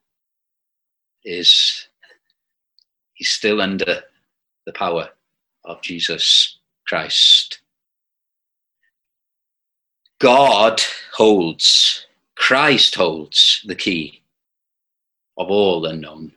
is 1.24 1.88
he's 3.14 3.30
still 3.30 3.60
under 3.60 4.02
the 4.66 4.72
power 4.72 5.10
of 5.64 5.82
Jesus 5.82 6.58
Christ. 6.86 7.60
God 10.18 10.80
holds, 11.12 12.06
Christ 12.36 12.94
holds 12.94 13.62
the 13.66 13.74
key 13.74 14.22
of 15.38 15.48
all 15.48 15.86
unknown. 15.86 16.32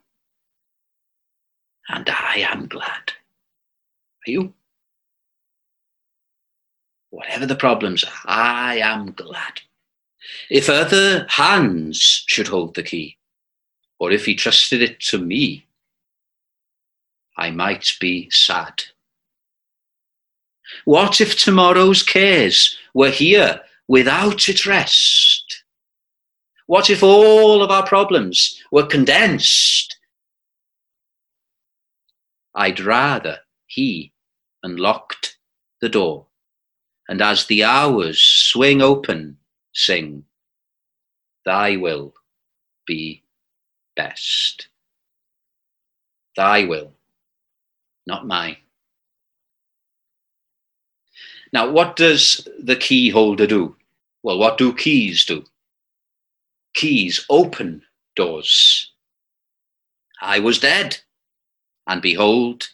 And 1.89 2.09
I 2.09 2.47
am 2.49 2.67
glad. 2.67 3.13
Are 4.25 4.31
you? 4.31 4.53
whatever 7.13 7.45
the 7.45 7.55
problems 7.55 8.03
are, 8.03 8.11
I 8.25 8.77
am 8.77 9.11
glad. 9.11 9.61
If 10.49 10.67
other 10.67 11.27
hands 11.29 12.23
should 12.27 12.47
hold 12.47 12.73
the 12.73 12.81
key, 12.81 13.17
or 13.99 14.11
if 14.11 14.25
he 14.25 14.33
trusted 14.33 14.81
it 14.81 14.99
to 15.01 15.19
me, 15.19 15.67
I 17.37 17.51
might 17.51 17.93
be 17.99 18.29
sad. 18.31 18.83
What 20.85 21.21
if 21.21 21.37
tomorrow's 21.37 22.03
cares 22.03 22.77
were 22.93 23.09
here 23.09 23.61
without 23.87 24.49
its 24.49 24.65
rest? 24.65 25.63
What 26.67 26.89
if 26.89 27.03
all 27.03 27.61
of 27.61 27.71
our 27.71 27.85
problems 27.85 28.61
were 28.71 28.85
condensed? 28.85 29.97
I'd 32.55 32.79
rather 32.79 33.39
he 33.67 34.13
unlocked 34.63 35.37
the 35.81 35.89
door 35.89 36.27
and 37.09 37.21
as 37.21 37.45
the 37.45 37.63
hours 37.63 38.19
swing 38.19 38.81
open, 38.81 39.37
sing, 39.73 40.25
Thy 41.45 41.75
will 41.75 42.13
be 42.87 43.23
best. 43.95 44.69
Thy 46.35 46.63
will, 46.63 46.93
not 48.07 48.25
mine. 48.25 48.62
Now, 51.53 51.69
what 51.69 51.95
does 51.95 52.47
the 52.59 52.75
key 52.75 53.09
holder 53.11 53.45
do? 53.45 53.75
Well, 54.23 54.39
what 54.39 54.57
do 54.57 54.73
keys 54.73 55.23
do? 55.23 55.45
Keys 56.73 57.25
open 57.29 57.83
doors. 58.15 58.91
I 60.19 60.39
was 60.39 60.57
dead, 60.57 60.97
and 61.85 62.01
behold, 62.01 62.69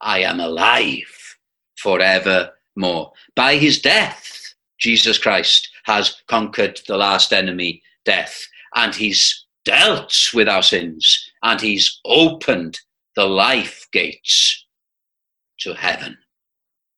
I 0.00 0.20
am 0.20 0.40
alive 0.40 1.36
forevermore. 1.76 3.12
By 3.36 3.56
his 3.56 3.80
death, 3.80 4.54
Jesus 4.78 5.16
Christ 5.16 5.68
has 5.84 6.22
conquered 6.26 6.80
the 6.88 6.96
last 6.96 7.32
enemy, 7.32 7.82
death, 8.04 8.48
and 8.74 8.94
he's 8.94 9.46
dealt 9.64 10.30
with 10.34 10.48
our 10.48 10.62
sins, 10.62 11.30
and 11.42 11.60
he's 11.60 12.00
opened 12.04 12.80
the 13.14 13.26
life 13.26 13.86
gates 13.92 14.66
to 15.60 15.74
heaven, 15.74 16.18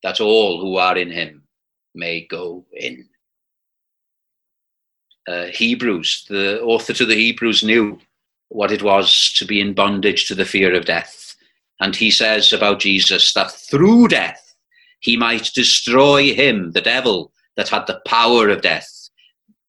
that 0.07 0.21
all 0.21 0.61
who 0.61 0.77
are 0.77 0.97
in 0.97 1.11
him 1.11 1.43
may 1.93 2.21
go 2.21 2.65
in. 2.73 3.09
Uh, 5.27 5.47
Hebrews, 5.47 6.27
the 6.29 6.63
author 6.63 6.93
to 6.93 7.05
the 7.05 7.17
Hebrews 7.17 7.65
knew 7.65 7.99
what 8.49 8.71
it 8.71 8.85
was 8.85 9.33
to 9.37 9.45
be 9.45 9.61
in 9.61 9.75
bondage 9.75 10.29
to 10.29 10.37
the 10.37 10.45
fear 10.45 10.73
of 10.77 10.85
death. 10.85 11.35
And 11.81 11.97
he 11.97 12.13
says 12.13 12.53
about 12.53 12.79
Jesus 12.79 13.33
that 13.33 13.51
through 13.51 14.07
death 14.07 14.55
he 15.01 15.17
might 15.17 15.51
destroy 15.57 16.33
him, 16.33 16.71
the 16.71 16.81
devil, 16.81 17.33
that 17.57 17.71
had 17.71 17.89
the 17.89 18.01
power 18.07 18.49
of 18.49 18.63
death, 18.63 19.11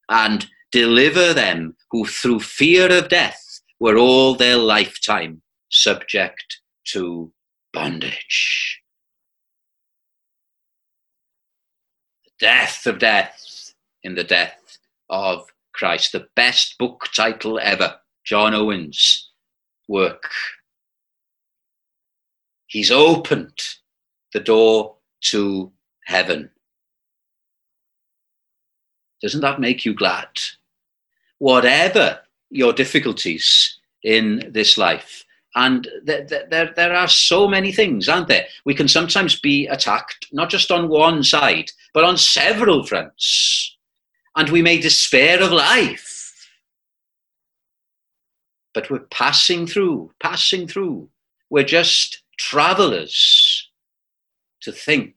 and 0.08 0.46
deliver 0.72 1.34
them 1.34 1.76
who 1.90 2.06
through 2.06 2.42
fear 2.42 2.96
of 2.96 3.10
death 3.10 3.60
were 3.80 3.98
all 3.98 4.36
their 4.36 4.58
lifetime 4.58 5.42
subject 5.72 6.62
to 6.90 7.32
bondage. 7.74 8.84
The 12.27 12.27
death 12.40 12.86
of 12.86 13.00
death 13.00 13.74
in 14.04 14.16
the 14.16 14.24
death 14.24 14.78
of 15.10 15.48
Christ, 15.74 16.12
the 16.12 16.28
best 16.36 16.78
book 16.78 17.08
title 17.16 17.60
ever, 17.60 17.96
John 18.24 18.54
Owen's 18.54 19.30
work. 19.88 20.30
He's 22.68 22.92
opened 22.92 23.60
the 24.34 24.40
door 24.40 24.96
to 25.22 25.72
heaven. 26.06 26.50
Doesn't 29.22 29.42
that 29.42 29.60
make 29.60 29.86
you 29.86 29.94
glad? 29.94 30.30
Whatever 31.40 32.20
your 32.50 32.74
difficulties 32.74 33.80
in 34.04 34.52
this 34.52 34.78
life, 34.78 35.26
and 35.58 35.88
there, 36.04 36.24
there, 36.24 36.72
there 36.76 36.94
are 36.94 37.08
so 37.08 37.48
many 37.48 37.72
things, 37.72 38.08
aren't 38.08 38.28
there? 38.28 38.46
We 38.64 38.76
can 38.76 38.88
sometimes 38.88 39.40
be 39.40 39.66
attacked, 39.66 40.28
not 40.32 40.52
just 40.52 40.70
on 40.70 40.88
one 40.88 41.24
side, 41.24 41.72
but 41.96 42.04
on 42.04 42.16
several 42.16 42.86
fronts. 42.86 43.76
And 44.36 44.52
we 44.52 44.62
may 44.62 44.78
despair 44.78 45.42
of 45.42 45.52
life. 45.52 46.48
But 48.76 48.92
we're 48.92 49.08
passing 49.10 49.66
through, 49.66 50.12
passing 50.22 50.68
through. 50.68 51.10
We're 51.50 51.64
just 51.64 52.22
travelers 52.38 53.68
to 54.62 54.72
think 54.72 55.16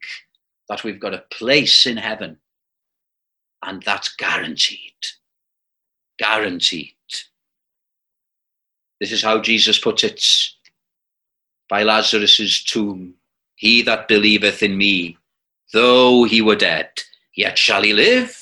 that 0.70 0.85
we've 0.85 1.00
got 1.00 1.12
a 1.12 1.24
place 1.31 1.85
in 1.85 1.98
heaven. 1.98 2.38
And 3.62 3.83
that's 3.83 4.16
guaranteed. 4.16 4.94
Guaranteed. 6.18 6.94
This 9.01 9.13
is 9.13 9.23
how 9.23 9.41
Jesus 9.41 9.79
put 9.79 10.05
it 10.05 10.23
by 11.69 11.83
Lazarus's 11.83 12.63
tomb. 12.63 13.15
He 13.57 13.83
that 13.83 14.09
believeth 14.09 14.63
in 14.63 14.77
me, 14.77 15.17
though 15.73 16.25
he 16.25 16.43
were 16.43 16.57
dead, 16.57 16.91
yet 17.35 17.59
shall 17.59 17.83
he 17.83 17.93
live. 17.93 18.37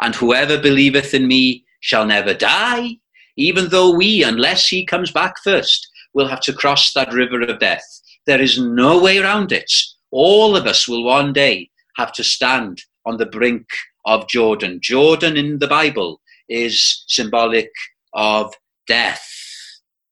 And 0.00 0.14
whoever 0.14 0.58
believeth 0.58 1.14
in 1.14 1.26
me 1.26 1.64
shall 1.80 2.06
never 2.06 2.34
die, 2.34 2.98
even 3.36 3.68
though 3.68 3.94
we, 3.94 4.22
unless 4.22 4.68
he 4.68 4.84
comes 4.84 5.10
back 5.10 5.34
first, 5.42 5.88
will 6.14 6.28
have 6.28 6.40
to 6.42 6.52
cross 6.52 6.92
that 6.92 7.12
river 7.12 7.40
of 7.42 7.58
death. 7.58 8.00
There 8.26 8.40
is 8.40 8.58
no 8.58 9.00
way 9.02 9.18
around 9.18 9.50
it. 9.50 9.72
All 10.10 10.56
of 10.56 10.66
us 10.66 10.86
will 10.86 11.04
one 11.04 11.32
day 11.32 11.70
have 11.96 12.12
to 12.12 12.24
stand 12.24 12.82
on 13.04 13.16
the 13.16 13.26
brink 13.26 13.66
of 14.04 14.28
Jordan. 14.28 14.78
Jordan 14.80 15.36
in 15.36 15.58
the 15.58 15.66
Bible 15.66 16.20
is 16.48 17.04
symbolic 17.08 17.70
of 18.12 18.54
death. 18.86 19.31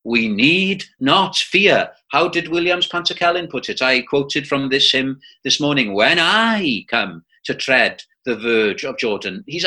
We 0.05 0.29
need 0.29 0.85
not 0.99 1.37
fear. 1.37 1.91
How 2.11 2.29
did 2.29 2.49
Williams 2.49 2.89
Pantycelyn 2.89 3.51
put 3.51 3.69
it? 3.69 3.83
I 3.83 4.01
quoted 4.03 4.49
from 4.49 4.69
this 4.69 4.91
hymn 4.91 5.21
this 5.45 5.61
morning. 5.61 5.93
When 5.95 6.19
I 6.19 6.85
come 6.89 7.25
to 7.45 7.55
tread 7.55 8.03
the 8.25 8.37
verge 8.37 8.85
of 8.85 8.99
Jordan, 8.99 9.45
he's 9.47 9.67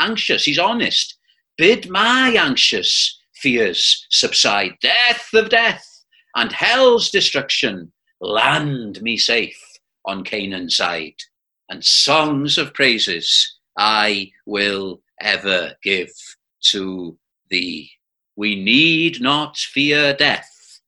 anxious, 0.00 0.44
he's 0.44 0.58
honest. 0.58 1.16
Bid 1.56 1.88
my 1.88 2.36
anxious 2.38 3.18
fears 3.34 4.06
subside. 4.10 4.72
Death 4.80 5.28
of 5.34 5.48
death 5.48 6.04
and 6.34 6.52
hell's 6.52 7.10
destruction, 7.10 7.92
land 8.20 9.00
me 9.02 9.16
safe 9.16 9.60
on 10.04 10.24
Canaan's 10.24 10.76
side. 10.76 11.14
And 11.68 11.84
songs 11.84 12.58
of 12.58 12.74
praises 12.74 13.58
I 13.78 14.30
will 14.46 15.00
ever 15.20 15.72
give 15.82 16.10
to 16.70 17.16
thee. 17.50 17.90
We 18.36 18.62
need 18.62 19.20
not 19.20 19.56
fear 19.56 20.14
death. 20.14 20.80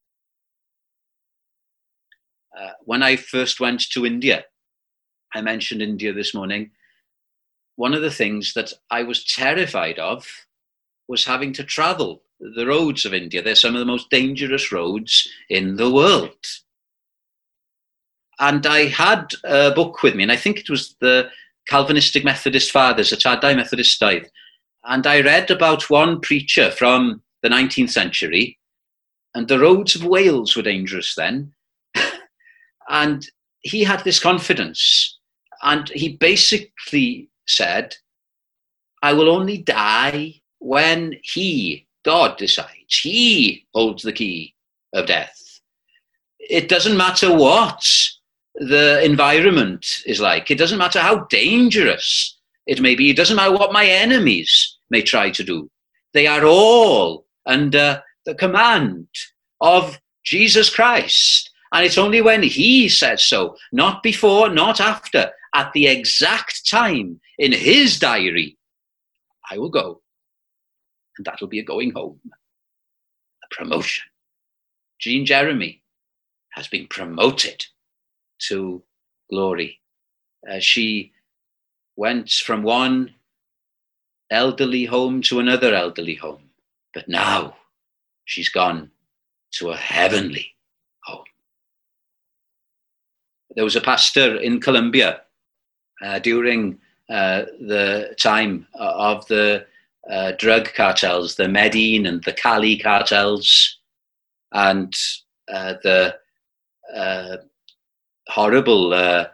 Uh, 2.57 2.71
when 2.85 3.01
I 3.01 3.15
first 3.15 3.59
went 3.59 3.89
to 3.91 4.05
India, 4.05 4.45
I 5.33 5.41
mentioned 5.41 5.81
India 5.81 6.13
this 6.13 6.33
morning. 6.33 6.71
One 7.75 7.93
of 7.93 8.01
the 8.01 8.11
things 8.11 8.53
that 8.53 8.73
I 8.91 9.03
was 9.03 9.23
terrified 9.23 9.97
of 9.97 10.27
was 11.07 11.25
having 11.25 11.53
to 11.53 11.63
travel 11.63 12.21
the 12.39 12.67
roads 12.67 13.03
of 13.05 13.13
India. 13.13 13.41
They're 13.41 13.55
some 13.55 13.73
of 13.73 13.79
the 13.79 13.85
most 13.85 14.09
dangerous 14.09 14.71
roads 14.71 15.27
in 15.49 15.75
the 15.75 15.89
world. 15.89 16.37
And 18.39 18.65
I 18.65 18.85
had 18.85 19.31
a 19.43 19.71
book 19.71 20.03
with 20.03 20.15
me, 20.15 20.23
and 20.23 20.31
I 20.31 20.37
think 20.37 20.59
it 20.59 20.69
was 20.69 20.95
the 21.01 21.29
Calvinistic 21.67 22.23
Methodist 22.23 22.71
Fathers, 22.71 23.11
a 23.11 23.17
Chadai 23.17 23.55
Methodist 23.55 23.99
Dive. 23.99 24.29
And 24.85 25.05
I 25.05 25.21
read 25.21 25.51
about 25.51 25.89
one 25.89 26.21
preacher 26.21 26.71
from 26.71 27.21
the 27.41 27.49
19th 27.49 27.89
century, 27.89 28.57
and 29.35 29.47
the 29.47 29.59
roads 29.59 29.95
of 29.95 30.05
Wales 30.05 30.55
were 30.55 30.63
dangerous 30.63 31.15
then. 31.15 31.53
and 32.89 33.27
he 33.61 33.83
had 33.83 34.03
this 34.03 34.19
confidence, 34.19 35.17
and 35.63 35.89
he 35.89 36.17
basically 36.17 37.29
said, 37.47 37.95
I 39.01 39.13
will 39.13 39.29
only 39.29 39.57
die 39.57 40.41
when 40.59 41.15
he, 41.23 41.87
God, 42.03 42.37
decides. 42.37 42.99
He 43.01 43.65
holds 43.73 44.03
the 44.03 44.13
key 44.13 44.55
of 44.93 45.05
death. 45.05 45.35
It 46.39 46.67
doesn't 46.69 46.97
matter 46.97 47.35
what 47.35 47.85
the 48.55 49.03
environment 49.03 50.01
is 50.05 50.19
like, 50.19 50.51
it 50.51 50.57
doesn't 50.57 50.77
matter 50.77 50.99
how 50.99 51.25
dangerous 51.29 52.37
it 52.65 52.81
may 52.81 52.95
be, 52.95 53.09
it 53.09 53.17
doesn't 53.17 53.35
matter 53.35 53.53
what 53.53 53.73
my 53.73 53.85
enemies 53.85 54.77
may 54.89 55.01
try 55.01 55.29
to 55.29 55.43
do. 55.43 55.69
They 56.13 56.27
are 56.27 56.45
all 56.45 57.25
under 57.49 58.01
the 58.25 58.35
command 58.35 59.07
of 59.59 59.99
Jesus 60.23 60.73
Christ. 60.73 61.49
And 61.73 61.85
it's 61.85 61.97
only 61.97 62.21
when 62.21 62.43
he 62.43 62.89
says 62.89 63.23
so, 63.23 63.55
not 63.71 64.01
before, 64.01 64.49
not 64.49 64.79
after, 64.79 65.31
at 65.53 65.71
the 65.73 65.87
exact 65.87 66.69
time 66.69 67.19
in 67.37 67.51
his 67.51 67.99
diary, 67.99 68.57
I 69.51 69.57
will 69.57 69.69
go. 69.69 70.01
And 71.17 71.25
that'll 71.25 71.47
be 71.47 71.59
a 71.59 71.63
going 71.63 71.91
home, 71.91 72.19
a 72.31 73.55
promotion. 73.55 74.05
Jean 74.99 75.25
Jeremy 75.25 75.81
has 76.51 76.67
been 76.67 76.87
promoted 76.87 77.65
to 78.47 78.83
glory. 79.29 79.79
Uh, 80.49 80.59
she 80.59 81.11
went 81.95 82.29
from 82.29 82.63
one 82.63 83.13
elderly 84.31 84.85
home 84.85 85.21
to 85.23 85.39
another 85.39 85.73
elderly 85.73 86.15
home. 86.15 86.48
But 86.93 87.07
now 87.07 87.55
she's 88.25 88.49
gone 88.49 88.91
to 89.51 89.71
a 89.71 89.77
heavenly 89.77 90.55
home. 91.03 91.23
There 93.55 93.63
was 93.63 93.75
a 93.75 93.81
pastor 93.81 94.37
in 94.37 94.61
Colombia 94.61 95.21
uh, 96.03 96.19
during 96.19 96.79
uh, 97.09 97.45
the 97.59 98.15
time 98.19 98.67
of 98.75 99.25
the 99.27 99.65
uh, 100.09 100.31
drug 100.37 100.73
cartels, 100.73 101.35
the 101.35 101.47
Medellin 101.47 102.05
and 102.05 102.23
the 102.23 102.33
Cali 102.33 102.77
cartels, 102.77 103.79
and 104.51 104.93
uh, 105.51 105.75
the 105.83 106.15
uh, 106.95 107.37
horrible 108.27 108.93
uh, 108.93 109.27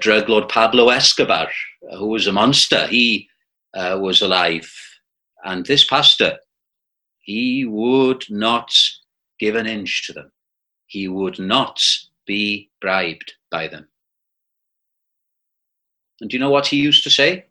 drug 0.00 0.28
lord 0.28 0.48
Pablo 0.48 0.88
Escobar, 0.88 1.48
who 1.96 2.06
was 2.06 2.26
a 2.26 2.32
monster. 2.32 2.86
He 2.86 3.28
was 3.74 4.22
alive. 4.22 4.72
And 5.44 5.64
this 5.66 5.84
pastor 5.84 6.38
he 7.28 7.66
would 7.66 8.24
not 8.30 8.72
give 9.38 9.54
an 9.54 9.66
inch 9.66 10.06
to 10.06 10.14
them. 10.14 10.32
He 10.86 11.08
would 11.08 11.38
not 11.38 11.78
be 12.26 12.70
bribed 12.80 13.34
by 13.50 13.68
them. 13.68 13.86
And 16.20 16.30
do 16.30 16.36
you 16.36 16.40
know 16.40 16.50
what 16.50 16.68
he 16.68 16.78
used 16.78 17.04
to 17.04 17.10
say? 17.10 17.46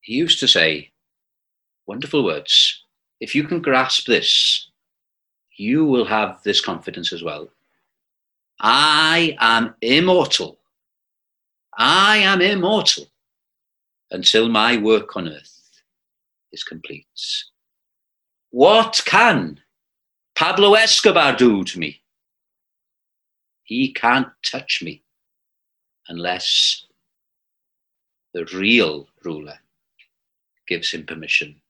He 0.00 0.14
used 0.14 0.40
to 0.40 0.48
say, 0.48 0.90
wonderful 1.86 2.24
words. 2.24 2.84
If 3.20 3.36
you 3.36 3.44
can 3.44 3.62
grasp 3.62 4.06
this, 4.06 4.68
you 5.56 5.84
will 5.84 6.04
have 6.06 6.42
this 6.42 6.60
confidence 6.60 7.12
as 7.12 7.22
well. 7.22 7.50
I 8.58 9.36
am 9.38 9.76
immortal. 9.80 10.58
I 11.78 12.16
am 12.16 12.40
immortal. 12.40 13.06
until 14.12 14.48
my 14.48 14.76
work 14.76 15.16
on 15.16 15.28
earth 15.28 15.82
is 16.52 16.62
complete. 16.62 17.06
What 18.52 19.00
can 19.06 19.60
Pablo 20.34 20.74
Escobar 20.74 21.34
do 21.34 21.64
to 21.64 21.78
me? 21.78 22.02
He 23.64 23.94
can't 23.94 24.28
touch 24.44 24.82
me 24.82 25.02
unless 26.06 26.84
the 28.34 28.44
real 28.52 29.08
ruler 29.24 29.58
gives 30.68 30.92
him 30.92 31.06
permission. 31.06 31.62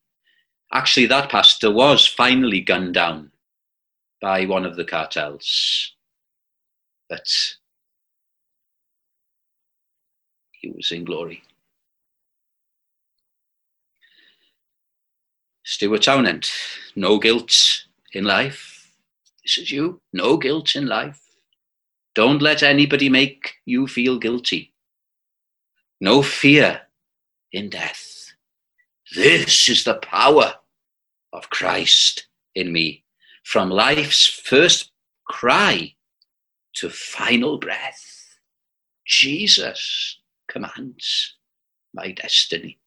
Actually, 0.73 1.05
that 1.05 1.29
pastor 1.29 1.71
was 1.71 2.05
finally 2.05 2.59
gunned 2.59 2.95
down 2.95 3.31
by 4.21 4.45
one 4.45 4.65
of 4.65 4.75
the 4.75 4.83
cartels. 4.83 5.93
But 7.07 7.27
he 10.51 10.69
was 10.69 10.91
in 10.91 11.05
glory. 11.05 11.43
Stuart 15.65 16.01
Townend, 16.01 16.49
no 16.95 17.17
guilt 17.17 17.85
in 18.11 18.25
life. 18.25 18.91
This 19.43 19.57
is 19.57 19.71
you, 19.71 20.01
no 20.11 20.35
guilt 20.35 20.75
in 20.75 20.87
life. 20.87 21.21
Don't 22.15 22.41
let 22.41 22.63
anybody 22.63 23.07
make 23.07 23.55
you 23.65 23.87
feel 23.87 24.19
guilty. 24.19 24.73
No 26.01 26.21
fear 26.21 26.81
in 27.53 27.69
death. 27.69 28.33
This 29.15 29.69
is 29.69 29.85
the 29.85 29.95
power 29.95 30.55
of 31.31 31.49
Christ 31.49 32.27
in 32.55 32.73
me. 32.73 33.05
From 33.43 33.69
life's 33.69 34.25
first 34.25 34.91
cry 35.27 35.93
to 36.73 36.89
final 36.89 37.57
breath, 37.57 38.37
Jesus 39.05 40.19
commands 40.49 41.35
my 41.93 42.11
destiny. 42.11 42.79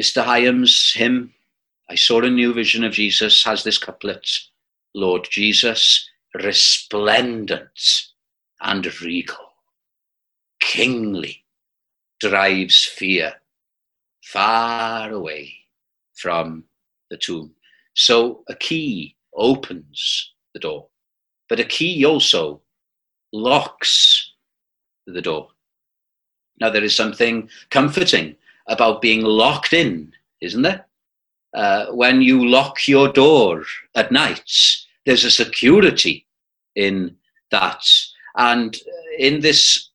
Mr. 0.00 0.24
Higham's 0.24 0.92
hymn, 0.94 1.34
I 1.90 1.96
saw 1.96 2.22
a 2.22 2.30
new 2.30 2.54
vision 2.54 2.82
of 2.82 2.92
Jesus, 2.92 3.44
has 3.44 3.62
this 3.62 3.76
couplet 3.76 4.26
Lord 4.94 5.28
Jesus, 5.30 6.08
resplendent 6.34 8.06
and 8.62 9.00
regal, 9.02 9.52
kingly, 10.60 11.44
drives 12.20 12.84
fear 12.84 13.34
far 14.22 15.10
away 15.10 15.52
from 16.14 16.64
the 17.10 17.18
tomb. 17.18 17.54
So 17.94 18.44
a 18.48 18.54
key 18.54 19.16
opens 19.34 20.32
the 20.54 20.60
door, 20.60 20.86
but 21.48 21.60
a 21.60 21.64
key 21.64 22.04
also 22.06 22.62
locks 23.32 24.32
the 25.06 25.20
door. 25.20 25.48
Now, 26.60 26.70
there 26.70 26.84
is 26.84 26.96
something 26.96 27.50
comforting 27.70 28.36
about 28.68 29.02
being 29.02 29.22
locked 29.22 29.72
in, 29.72 30.12
isn't 30.40 30.62
there? 30.62 30.86
Uh, 31.54 31.86
when 31.92 32.22
you 32.22 32.46
lock 32.46 32.88
your 32.88 33.08
door 33.12 33.64
at 33.94 34.12
night, 34.12 34.50
there's 35.04 35.24
a 35.24 35.30
security 35.30 36.26
in 36.74 37.16
that. 37.50 37.84
And 38.36 38.76
in 39.18 39.40
this 39.40 39.90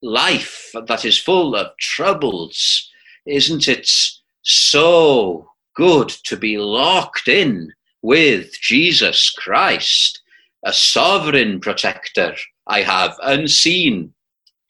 life 0.00 0.72
that 0.86 1.04
is 1.04 1.18
full 1.18 1.54
of 1.54 1.76
troubles, 1.78 2.90
isn't 3.26 3.68
it 3.68 3.90
so 4.42 5.48
good 5.74 6.08
to 6.24 6.36
be 6.36 6.58
locked 6.58 7.28
in 7.28 7.72
with 8.02 8.52
Jesus 8.60 9.30
Christ, 9.30 10.20
a 10.64 10.72
sovereign 10.72 11.60
protector 11.60 12.34
I 12.66 12.82
have, 12.82 13.16
unseen, 13.22 14.14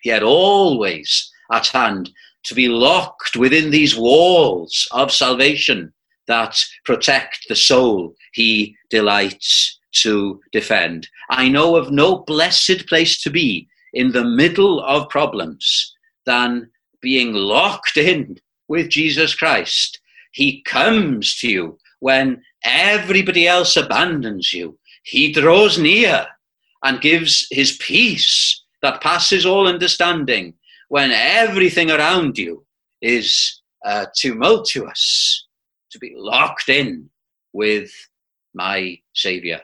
yet 0.05 0.23
always 0.23 1.31
at 1.51 1.69
hand, 1.69 2.11
to 2.45 2.55
be 2.55 2.69
locked 2.69 3.37
within 3.37 3.71
these 3.71 3.97
walls 3.97 4.89
of 4.93 5.13
salvation 5.13 5.93
that 6.27 6.63
protect 6.85 7.47
the 7.49 7.57
soul 7.57 8.15
he 8.33 8.77
delights 8.91 9.79
to 9.93 10.41
defend. 10.53 11.09
I 11.31 11.49
know 11.49 11.77
of 11.77 11.91
no 11.91 12.19
blessed 12.19 12.87
place 12.89 13.23
to 13.23 13.31
be 13.31 13.69
in 13.93 14.13
the 14.13 14.25
middle 14.25 14.81
of 14.85 15.09
problems 15.09 15.95
than 16.25 16.71
being 17.01 17.35
locked 17.35 17.97
in 17.97 18.39
with 18.69 18.89
Jesus 18.89 19.35
Christ. 19.35 20.01
He 20.33 20.63
comes 20.63 21.37
to 21.41 21.49
you 21.49 21.79
when 22.01 22.43
everybody 22.65 23.47
else 23.47 23.77
abandons 23.77 24.53
you. 24.53 24.79
He 25.03 25.33
draws 25.33 25.79
near 25.79 26.27
and 26.83 27.01
gives 27.01 27.47
his 27.51 27.77
peace 27.77 28.63
that 28.81 29.01
passes 29.01 29.45
all 29.45 29.69
understanding 29.69 30.55
when 30.93 31.11
everything 31.11 31.91
around 31.91 32.37
you 32.37 32.67
is 33.01 33.63
uh, 33.83 34.05
tumultuous 34.15 35.49
to 35.91 35.99
be 35.99 36.13
locked 36.15 36.69
in 36.69 37.09
with 37.55 37.91
my 38.53 38.99
Savior. 39.15 39.63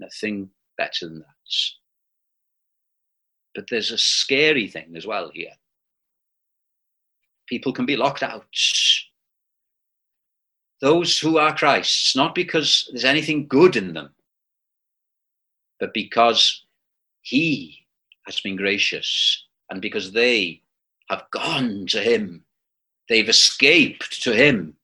Nothing 0.00 0.48
better 0.78 1.06
than 1.06 1.18
that. 1.18 1.26
But 3.54 3.66
there's 3.68 3.90
a 3.90 3.98
scary 3.98 4.68
thing 4.68 4.94
as 4.96 5.06
well 5.06 5.30
here. 5.34 5.52
People 7.46 7.74
can 7.74 7.84
be 7.84 7.98
locked 7.98 8.22
out. 8.22 8.46
Those 10.80 11.18
who 11.18 11.36
are 11.36 11.54
Christ's, 11.54 12.16
not 12.16 12.34
because 12.34 12.88
there's 12.90 13.04
anything 13.04 13.48
good 13.48 13.76
in 13.76 13.92
them, 13.92 14.14
but 15.78 15.92
because 15.92 16.64
He 17.20 17.84
has 18.26 18.40
been 18.40 18.56
gracious 18.56 19.43
and 19.70 19.80
because 19.80 20.12
they 20.12 20.60
have 21.08 21.24
gone 21.30 21.86
to 21.88 22.00
Him 22.00 22.44
They've 23.08 23.28
escaped 23.28 24.22
to 24.22 24.34
him. 24.34 24.76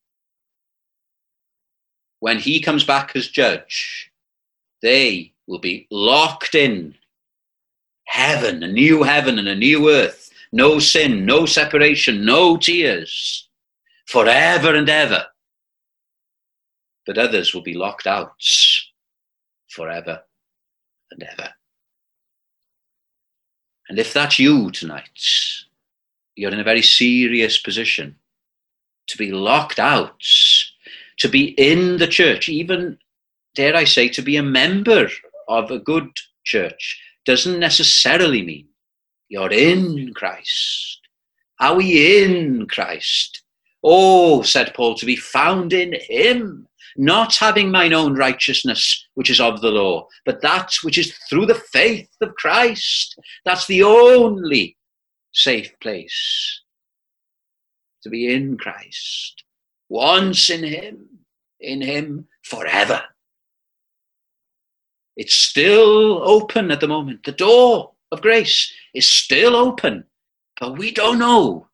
When 2.21 2.39
he 2.39 2.61
comes 2.61 2.85
back 2.85 3.17
as 3.17 3.29
judge, 3.29 4.11
they 4.83 5.33
will 5.47 5.59
be 5.59 5.87
locked 5.91 6.55
in 6.55 6.95
heaven, 8.05 8.63
a 8.63 8.69
new 8.69 9.03
heaven 9.03 9.39
and 9.39 9.49
a 9.49 9.55
new 9.55 9.91
earth, 9.91 10.31
no 10.53 10.79
sin, 10.79 11.25
no 11.25 11.47
separation, 11.47 12.25
no 12.25 12.59
tears, 12.59 13.49
forever 14.07 14.75
and 14.75 14.89
ever. 14.89 15.27
But 17.07 17.17
others 17.17 17.55
will 17.55 17.63
be 17.63 17.75
locked 17.75 18.07
out 18.07 18.35
forever 19.69 20.23
and 21.11 21.23
ever. 21.23 21.55
And 23.91 23.99
if 23.99 24.15
that's 24.15 24.39
you 24.39 24.71
tonight, 24.71 25.19
you're 26.37 26.53
in 26.53 26.61
a 26.61 26.65
very 26.65 26.81
serious 26.81 27.59
position 27.59 28.15
to 29.09 29.19
be 29.19 29.33
locked 29.33 29.81
out, 29.81 30.23
to 31.19 31.29
be 31.29 31.47
in 31.59 31.99
the 31.99 32.07
church, 32.07 32.49
even, 32.49 32.99
dare 33.57 33.75
I 33.75 33.83
say, 33.83 34.09
to 34.11 34.23
be 34.23 34.37
a 34.37 34.45
member 34.45 35.09
of 35.49 35.73
a 35.73 35.81
good 35.81 36.09
church, 36.45 37.03
doesn't 37.25 37.59
necessarily 37.59 38.43
mean 38.43 38.69
you're 39.29 39.51
in 39.51 40.15
Christ. 40.15 41.01
Are 41.59 41.75
we 41.75 42.23
in 42.23 42.69
Christ? 42.69 43.43
Oh, 43.83 44.43
said 44.43 44.75
Paul, 44.75 44.95
to 44.97 45.07
be 45.07 45.17
found 45.17 45.73
in 45.73 45.95
Him, 46.09 46.67
not 46.97 47.37
having 47.37 47.71
mine 47.71 47.93
own 47.93 48.15
righteousness, 48.15 49.07
which 49.15 49.31
is 49.31 49.41
of 49.41 49.61
the 49.61 49.71
law, 49.71 50.07
but 50.27 50.43
that 50.43 50.73
which 50.83 50.99
is 50.99 51.17
through 51.29 51.47
the 51.47 51.63
faith 51.73 52.11
of 52.21 52.35
Christ. 52.35 53.19
That's 53.45 53.67
the 53.67 53.83
only 53.83 54.77
safe 55.33 55.73
place 55.81 56.61
to 58.03 58.11
be 58.11 58.33
in 58.33 58.59
Christ, 58.59 59.45
once 59.89 60.51
in 60.51 60.65
Him, 60.65 61.09
in 61.61 61.81
Him 61.81 62.29
forever. 62.45 63.03
It's 65.17 65.35
still 65.35 66.23
open 66.23 66.71
at 66.71 66.81
the 66.81 66.89
moment. 66.89 67.25
The 67.25 67.33
door 67.33 67.93
of 68.13 68.23
grace 68.23 68.73
is 68.95 69.07
still 69.07 69.55
open, 69.55 70.05
but 70.59 70.79
we 70.79 70.93
don't 70.93 71.19
know 71.19 71.70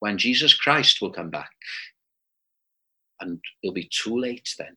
when 0.00 0.18
Jesus 0.18 0.52
Christ 0.52 1.00
will 1.00 1.12
come 1.12 1.30
back. 1.30 1.50
And 3.20 3.40
it'll 3.62 3.74
be 3.74 3.88
too 3.90 4.18
late 4.18 4.54
then. 4.58 4.76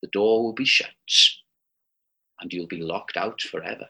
The 0.00 0.08
door 0.08 0.44
will 0.44 0.52
be 0.52 0.64
shut 0.64 0.90
and 2.40 2.52
you'll 2.52 2.68
be 2.68 2.80
locked 2.80 3.16
out 3.16 3.40
forever. 3.40 3.88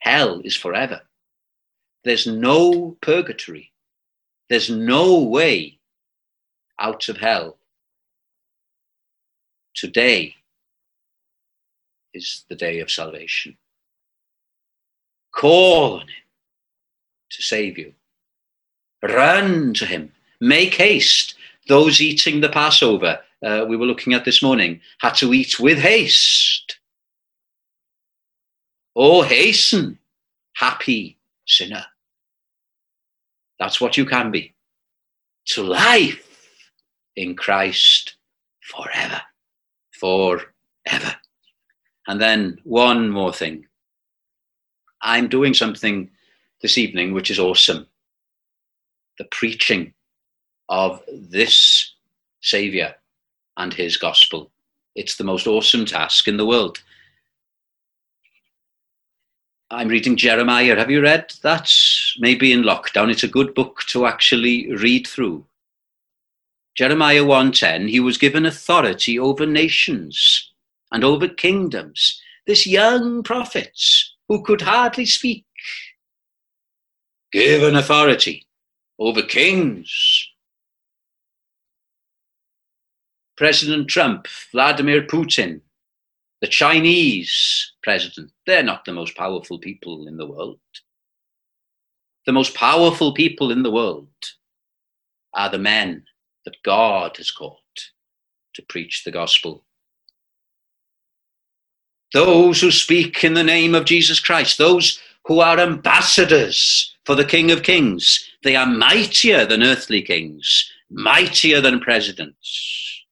Hell 0.00 0.40
is 0.44 0.56
forever. 0.56 1.00
There's 2.04 2.26
no 2.26 2.96
purgatory. 3.00 3.72
There's 4.48 4.70
no 4.70 5.22
way 5.22 5.78
out 6.78 7.08
of 7.08 7.18
hell. 7.18 7.58
Today 9.74 10.34
is 12.14 12.44
the 12.48 12.56
day 12.56 12.80
of 12.80 12.90
salvation. 12.90 13.56
Call 15.34 15.94
on 15.94 16.00
Him 16.00 16.24
to 17.30 17.42
save 17.42 17.78
you. 17.78 17.92
Run 19.02 19.74
to 19.74 19.86
Him. 19.86 20.12
Make 20.40 20.74
haste. 20.74 21.34
Those 21.68 22.00
eating 22.00 22.40
the 22.40 22.48
Passover, 22.48 23.20
uh, 23.44 23.64
we 23.68 23.76
were 23.76 23.86
looking 23.86 24.14
at 24.14 24.24
this 24.24 24.42
morning, 24.42 24.80
had 25.00 25.14
to 25.16 25.32
eat 25.34 25.60
with 25.60 25.78
haste. 25.78 26.78
Oh, 28.96 29.22
hasten, 29.22 29.98
happy 30.54 31.18
sinner. 31.46 31.84
That's 33.58 33.80
what 33.80 33.96
you 33.96 34.06
can 34.06 34.30
be. 34.30 34.54
To 35.48 35.62
life 35.62 36.24
in 37.16 37.36
Christ 37.36 38.16
forever. 38.60 39.20
Forever. 39.92 41.16
And 42.06 42.20
then 42.20 42.58
one 42.64 43.10
more 43.10 43.32
thing. 43.32 43.66
I'm 45.02 45.28
doing 45.28 45.54
something 45.54 46.10
this 46.62 46.78
evening 46.78 47.14
which 47.14 47.30
is 47.30 47.38
awesome. 47.38 47.86
The 49.18 49.24
preaching 49.30 49.94
of 50.68 51.02
this 51.12 51.94
Saviour 52.40 52.94
and 53.56 53.74
his 53.74 53.96
gospel. 53.96 54.50
It's 54.94 55.16
the 55.16 55.24
most 55.24 55.46
awesome 55.46 55.84
task 55.84 56.28
in 56.28 56.36
the 56.36 56.46
world. 56.46 56.82
I'm 59.70 59.88
reading 59.88 60.16
Jeremiah. 60.16 60.76
Have 60.76 60.90
you 60.90 61.02
read 61.02 61.34
that? 61.42 61.70
Maybe 62.18 62.52
in 62.52 62.62
lockdown. 62.62 63.10
It's 63.10 63.22
a 63.22 63.28
good 63.28 63.54
book 63.54 63.82
to 63.88 64.06
actually 64.06 64.72
read 64.72 65.06
through. 65.06 65.44
Jeremiah 66.74 67.24
1:10, 67.24 67.88
he 67.88 68.00
was 68.00 68.18
given 68.18 68.46
authority 68.46 69.18
over 69.18 69.44
nations 69.44 70.52
and 70.92 71.04
over 71.04 71.28
kingdoms. 71.28 72.22
This 72.46 72.66
young 72.66 73.22
prophet 73.22 73.78
who 74.28 74.42
could 74.42 74.62
hardly 74.62 75.04
speak, 75.04 75.44
given 77.32 77.76
authority 77.76 78.47
over 78.98 79.22
kings. 79.22 80.28
President 83.36 83.88
Trump, 83.88 84.26
Vladimir 84.52 85.02
Putin, 85.02 85.60
the 86.40 86.48
Chinese 86.48 87.72
president, 87.82 88.32
they're 88.46 88.62
not 88.62 88.84
the 88.84 88.92
most 88.92 89.16
powerful 89.16 89.58
people 89.58 90.08
in 90.08 90.16
the 90.16 90.26
world. 90.26 90.58
The 92.26 92.32
most 92.32 92.54
powerful 92.54 93.14
people 93.14 93.50
in 93.52 93.62
the 93.62 93.70
world 93.70 94.08
are 95.34 95.50
the 95.50 95.58
men 95.58 96.04
that 96.44 96.62
God 96.64 97.16
has 97.16 97.30
called 97.30 97.58
to 98.54 98.62
preach 98.68 99.04
the 99.04 99.12
gospel. 99.12 99.64
Those 102.12 102.60
who 102.60 102.70
speak 102.70 103.22
in 103.22 103.34
the 103.34 103.44
name 103.44 103.74
of 103.74 103.84
Jesus 103.84 104.18
Christ, 104.18 104.58
those 104.58 104.98
who 105.26 105.40
are 105.40 105.58
ambassadors 105.58 106.94
for 107.08 107.16
the 107.16 107.24
King 107.24 107.50
of 107.50 107.64
Kings, 107.64 108.30
they 108.44 108.54
are 108.54 108.66
mightier 108.66 109.44
than 109.44 109.64
earthly 109.64 110.02
kings, 110.02 110.70
mightier 110.90 111.60
than 111.60 111.80
presidents, 111.80 113.04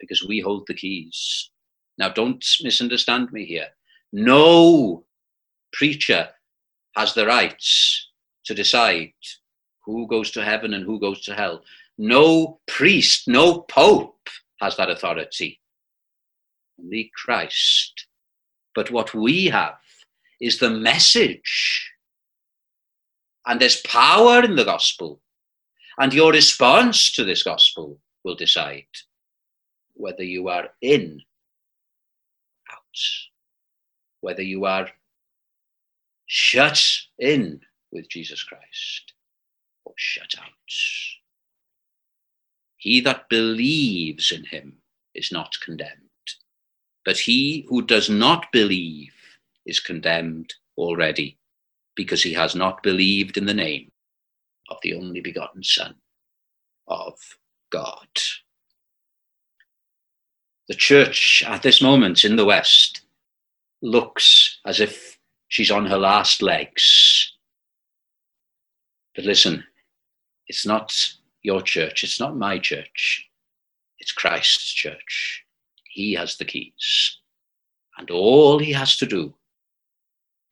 because 0.00 0.24
we 0.26 0.40
hold 0.40 0.64
the 0.66 0.74
keys 0.74 1.50
now, 1.98 2.08
don't 2.08 2.44
misunderstand 2.62 3.32
me 3.32 3.44
here. 3.44 3.68
No 4.12 5.04
preacher 5.72 6.28
has 6.96 7.14
the 7.14 7.26
rights 7.26 8.08
to 8.44 8.54
decide 8.54 9.12
who 9.84 10.06
goes 10.08 10.30
to 10.32 10.44
heaven 10.44 10.74
and 10.74 10.84
who 10.84 10.98
goes 11.00 11.22
to 11.22 11.34
hell. 11.34 11.62
No 11.98 12.60
priest, 12.66 13.28
no 13.28 13.60
pope 13.62 14.28
has 14.60 14.76
that 14.76 14.90
authority. 14.90 15.60
Only 16.78 17.10
Christ. 17.14 18.06
But 18.74 18.90
what 18.90 19.14
we 19.14 19.46
have 19.46 19.78
is 20.40 20.58
the 20.58 20.70
message. 20.70 21.91
And 23.46 23.60
there's 23.60 23.80
power 23.82 24.44
in 24.44 24.56
the 24.56 24.64
gospel. 24.64 25.20
And 25.98 26.12
your 26.12 26.32
response 26.32 27.12
to 27.12 27.24
this 27.24 27.42
gospel 27.42 27.98
will 28.24 28.34
decide 28.34 28.86
whether 29.94 30.22
you 30.22 30.48
are 30.48 30.68
in 30.80 31.20
out, 32.70 32.98
whether 34.20 34.42
you 34.42 34.64
are 34.64 34.88
shut 36.26 36.82
in 37.18 37.60
with 37.90 38.08
Jesus 38.08 38.42
Christ 38.42 39.12
or 39.84 39.92
shut 39.96 40.34
out. 40.38 40.48
He 42.76 43.00
that 43.02 43.28
believes 43.28 44.32
in 44.32 44.44
him 44.44 44.78
is 45.14 45.30
not 45.30 45.52
condemned, 45.64 45.90
but 47.04 47.18
he 47.18 47.66
who 47.68 47.82
does 47.82 48.08
not 48.08 48.50
believe 48.50 49.12
is 49.66 49.78
condemned 49.78 50.54
already, 50.76 51.38
because 51.94 52.22
he 52.22 52.32
has 52.32 52.54
not 52.54 52.82
believed 52.82 53.36
in 53.36 53.46
the 53.46 53.54
name 53.54 53.90
of 54.70 54.78
the 54.82 54.94
only 54.94 55.20
begotten 55.20 55.62
Son 55.62 55.94
of 56.88 57.18
God 57.70 58.08
the 60.68 60.74
church 60.74 61.44
at 61.46 61.62
this 61.62 61.82
moment 61.82 62.24
in 62.24 62.36
the 62.36 62.46
West 62.46 63.02
looks 63.82 64.58
as 64.64 64.80
if 64.80 65.18
she's 65.48 65.70
on 65.70 65.84
her 65.86 65.98
last 65.98 66.40
legs. 66.40 67.34
But 69.14 69.26
listen, 69.26 69.64
it's 70.46 70.64
not 70.64 70.96
your 71.42 71.60
church, 71.60 72.04
it's 72.04 72.20
not 72.20 72.36
my 72.36 72.58
church, 72.58 73.28
it's 73.98 74.12
Christ's 74.12 74.72
church. 74.72 75.44
He 75.90 76.14
has 76.14 76.36
the 76.36 76.46
keys. 76.46 77.18
And 77.98 78.10
all 78.10 78.58
he 78.58 78.72
has 78.72 78.96
to 78.96 79.06
do 79.06 79.34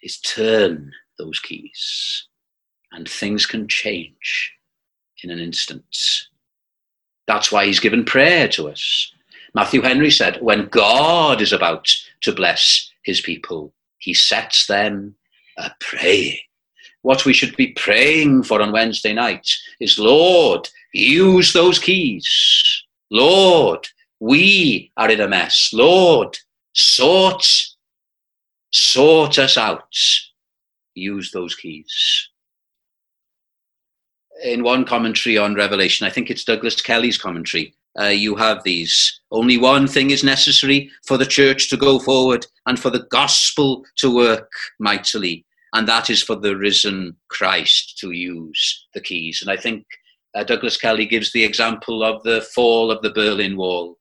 is 0.03 0.21
turn 0.21 0.93
those 1.21 1.39
keys, 1.39 2.27
and 2.93 3.09
things 3.09 3.45
can 3.47 3.69
change 3.69 4.53
in 5.23 5.31
an 5.31 5.39
instant. 5.39 6.29
That's 7.27 7.53
why 7.53 7.67
he's 7.67 7.81
given 7.81 8.05
prayer 8.05 8.49
to 8.49 8.69
us. 8.69 9.13
Matthew 9.55 9.83
Henry 9.83 10.11
said, 10.11 10.41
when 10.41 10.69
God 10.69 11.41
is 11.43 11.53
about 11.53 11.89
to 12.23 12.33
bless 12.33 12.91
his 13.05 13.21
people, 13.21 13.73
he 13.99 14.15
sets 14.15 14.67
them 14.67 15.15
a 15.59 15.71
praying. 15.81 16.39
What 17.03 17.25
we 17.25 17.33
should 17.33 17.57
be 17.57 17.73
praying 17.73 18.45
for 18.45 18.63
on 18.63 18.73
Wednesday 18.73 19.13
night 19.13 19.49
is, 19.79 19.99
Lord, 19.99 20.69
use 20.93 21.53
those 21.53 21.79
keys. 21.79 22.85
Lord, 23.11 23.87
we 24.21 24.93
are 24.97 25.11
in 25.11 25.21
a 25.21 25.29
mess. 25.29 25.71
Lord, 25.73 26.39
sort, 26.75 27.47
sort 28.71 29.39
us 29.39 29.57
out. 29.57 29.97
Use 31.01 31.31
those 31.31 31.55
keys. 31.55 32.29
In 34.45 34.63
one 34.63 34.85
commentary 34.85 35.37
on 35.39 35.55
Revelation, 35.55 36.07
I 36.07 36.11
think 36.11 36.31
it's 36.31 36.45
Douglas 36.45 36.81
Kelly's 36.81 37.19
commentary, 37.19 37.75
uh, 37.99 38.05
you 38.07 38.37
have 38.37 38.63
these. 38.63 39.21
Only 39.31 39.59
one 39.59 39.87
thing 39.87 40.11
is 40.11 40.23
necessary 40.23 40.91
for 41.07 41.17
the 41.17 41.27
church 41.27 41.69
to 41.71 41.77
go 41.77 41.99
forward 41.99 42.47
and 42.67 42.79
for 42.79 42.91
the 42.91 43.07
gospel 43.11 43.85
to 43.97 44.15
work 44.15 44.51
mightily, 44.79 45.45
and 45.75 45.89
that 45.89 46.11
is 46.11 46.23
for 46.23 46.37
the 46.37 46.57
risen 46.57 47.17
Christ 47.29 47.99
to 47.99 48.13
use 48.13 48.87
the 48.95 49.01
keys. 49.01 49.43
And 49.43 49.51
I 49.51 49.57
think 49.57 49.85
uh, 50.35 50.45
Douglas 50.45 50.77
Kelly 50.77 51.07
gives 51.07 51.33
the 51.33 51.45
example 51.45 52.05
of 52.05 52.23
the 52.23 52.43
fall 52.55 52.91
of 52.91 53.03
the 53.03 53.11
Berlin 53.11 53.57
Wall. 53.57 53.97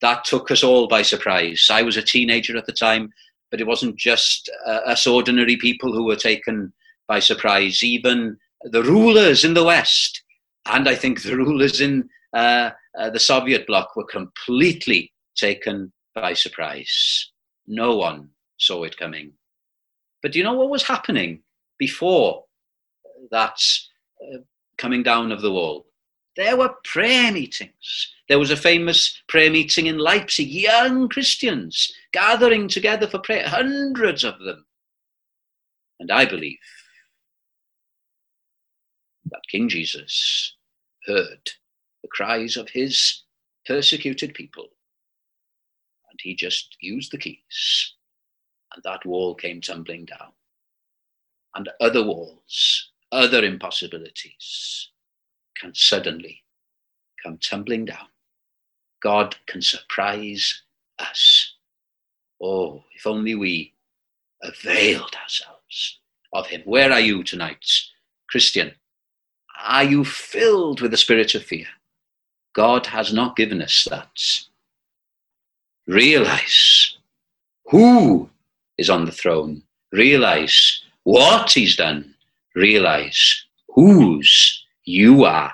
That 0.00 0.24
took 0.24 0.50
us 0.50 0.62
all 0.62 0.88
by 0.88 1.02
surprise. 1.02 1.68
I 1.70 1.82
was 1.82 1.96
a 1.96 2.02
teenager 2.02 2.56
at 2.56 2.66
the 2.66 2.72
time, 2.72 3.12
but 3.52 3.60
it 3.60 3.66
wasn't 3.66 3.94
just 3.96 4.50
uh, 4.66 4.80
us 4.86 5.06
ordinary 5.06 5.56
people 5.56 5.92
who 5.92 6.04
were 6.04 6.16
taken 6.16 6.72
by 7.06 7.20
surprise. 7.20 7.84
Even 7.84 8.38
the 8.64 8.82
rulers 8.82 9.44
in 9.44 9.52
the 9.54 9.62
West, 9.62 10.22
and 10.66 10.88
I 10.88 10.96
think 10.96 11.22
the 11.22 11.36
rulers 11.44 11.80
in 11.80 12.08
uh, 12.34 12.70
uh, 12.98 13.10
the 13.10 13.20
Soviet 13.20 13.66
bloc 13.66 13.94
were 13.94 14.06
completely 14.06 15.12
taken 15.36 15.92
by 16.14 16.32
surprise. 16.32 17.30
No 17.66 17.94
one 17.94 18.30
saw 18.58 18.84
it 18.84 18.96
coming. 18.96 19.32
But 20.22 20.32
do 20.32 20.38
you 20.38 20.44
know 20.44 20.54
what 20.54 20.70
was 20.70 20.84
happening 20.84 21.42
before 21.78 22.44
that 23.30 23.58
uh, 24.22 24.38
coming 24.78 25.02
down 25.02 25.30
of 25.30 25.42
the 25.42 25.52
wall? 25.52 25.86
There 26.36 26.56
were 26.56 26.74
prayer 26.84 27.30
meetings. 27.30 28.14
There 28.28 28.38
was 28.38 28.50
a 28.50 28.56
famous 28.56 29.20
prayer 29.28 29.50
meeting 29.50 29.86
in 29.86 29.98
Leipzig, 29.98 30.48
young 30.48 31.08
Christians 31.08 31.92
gathering 32.12 32.68
together 32.68 33.06
for 33.06 33.18
prayer, 33.18 33.46
hundreds 33.46 34.24
of 34.24 34.38
them. 34.38 34.64
And 36.00 36.10
I 36.10 36.24
believe 36.24 36.58
that 39.26 39.42
King 39.50 39.68
Jesus 39.68 40.56
heard 41.06 41.50
the 42.02 42.08
cries 42.08 42.56
of 42.56 42.70
his 42.70 43.22
persecuted 43.66 44.32
people. 44.32 44.68
And 46.10 46.18
he 46.22 46.34
just 46.34 46.76
used 46.80 47.12
the 47.12 47.18
keys, 47.18 47.94
and 48.74 48.82
that 48.84 49.04
wall 49.04 49.34
came 49.34 49.60
tumbling 49.60 50.06
down. 50.06 50.32
And 51.54 51.68
other 51.80 52.02
walls, 52.02 52.90
other 53.12 53.44
impossibilities 53.44 54.91
can 55.62 55.72
suddenly 55.74 56.42
come 57.22 57.38
tumbling 57.38 57.84
down. 57.84 58.08
God 59.00 59.36
can 59.46 59.62
surprise 59.62 60.62
us. 60.98 61.54
Oh, 62.42 62.82
if 62.96 63.06
only 63.06 63.36
we 63.36 63.72
availed 64.42 65.14
ourselves 65.22 66.00
of 66.32 66.48
Him. 66.48 66.62
Where 66.64 66.90
are 66.92 67.00
you 67.00 67.22
tonight, 67.22 67.64
Christian? 68.28 68.72
Are 69.64 69.84
you 69.84 70.04
filled 70.04 70.80
with 70.80 70.90
the 70.90 70.96
spirit 70.96 71.36
of 71.36 71.44
fear? 71.44 71.68
God 72.54 72.86
has 72.86 73.12
not 73.12 73.36
given 73.36 73.62
us 73.62 73.86
that. 73.88 74.20
Realize 75.86 76.96
who 77.66 78.28
is 78.78 78.90
on 78.90 79.04
the 79.04 79.12
throne. 79.12 79.62
Realize 79.92 80.82
what 81.04 81.52
he's 81.52 81.76
done. 81.76 82.14
Realize 82.56 83.44
whose 83.68 84.61
you 84.84 85.24
are. 85.24 85.52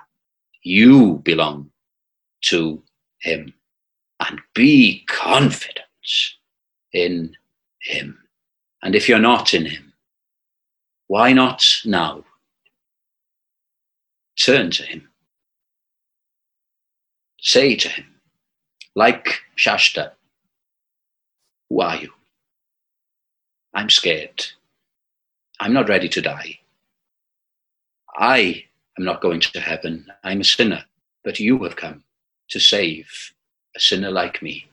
You 0.62 1.20
belong 1.24 1.70
to 2.43 2.83
him. 3.20 3.55
And 4.20 4.41
be 4.55 5.05
confident 5.09 5.87
in 6.93 7.37
him. 7.81 8.18
And 8.83 8.95
if 8.95 9.09
you're 9.09 9.18
not 9.18 9.55
in 9.55 9.66
him, 9.66 9.93
why 11.07 11.33
not 11.33 11.64
now? 11.85 12.24
Turn 14.39 14.70
to 14.72 14.83
him. 14.83 15.09
Say 17.41 17.76
to 17.76 17.89
him, 17.89 18.20
like 18.95 19.41
Shasta, 19.55 20.12
who 21.68 21.81
are 21.81 21.97
you? 21.97 22.12
I'm 23.74 23.91
scared. 23.91 24.45
I'm 25.61 25.72
not 25.72 25.89
ready 25.89 26.09
to 26.09 26.20
die. 26.20 26.59
I 28.16 28.64
am 28.99 29.05
not 29.05 29.23
going 29.23 29.41
to 29.41 29.61
heaven. 29.61 30.07
I'm 30.25 30.41
a 30.41 30.45
sinner, 30.45 30.85
but 31.25 31.39
you 31.39 31.63
have 31.63 31.77
come 31.77 32.03
to 32.51 32.59
save 32.59 33.07
a 33.77 33.81
sinner 33.81 34.11
like 34.11 34.43
me. 34.43 34.67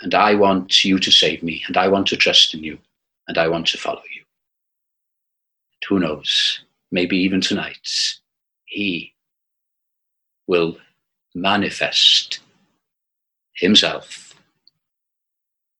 And 0.00 0.14
I 0.14 0.34
want 0.34 0.84
you 0.84 0.98
to 0.98 1.10
save 1.10 1.42
me, 1.42 1.62
and 1.66 1.76
I 1.76 1.88
want 1.88 2.06
to 2.08 2.16
trust 2.16 2.52
in 2.52 2.62
you, 2.62 2.78
and 3.28 3.38
I 3.38 3.48
want 3.48 3.66
to 3.68 3.78
follow 3.78 4.02
you. 4.14 4.22
And 5.72 5.82
who 5.88 5.98
knows, 6.00 6.60
maybe 6.90 7.16
even 7.16 7.40
tonight, 7.40 7.88
He 8.66 9.14
will 10.46 10.76
manifest 11.34 12.40
Himself, 13.54 14.34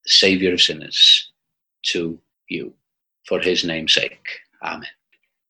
the 0.04 0.10
Savior 0.10 0.54
of 0.54 0.62
sinners, 0.62 1.30
to 1.86 2.18
you 2.48 2.72
for 3.26 3.40
His 3.40 3.64
name's 3.64 3.92
sake. 3.92 4.28
Amen. 4.62 4.88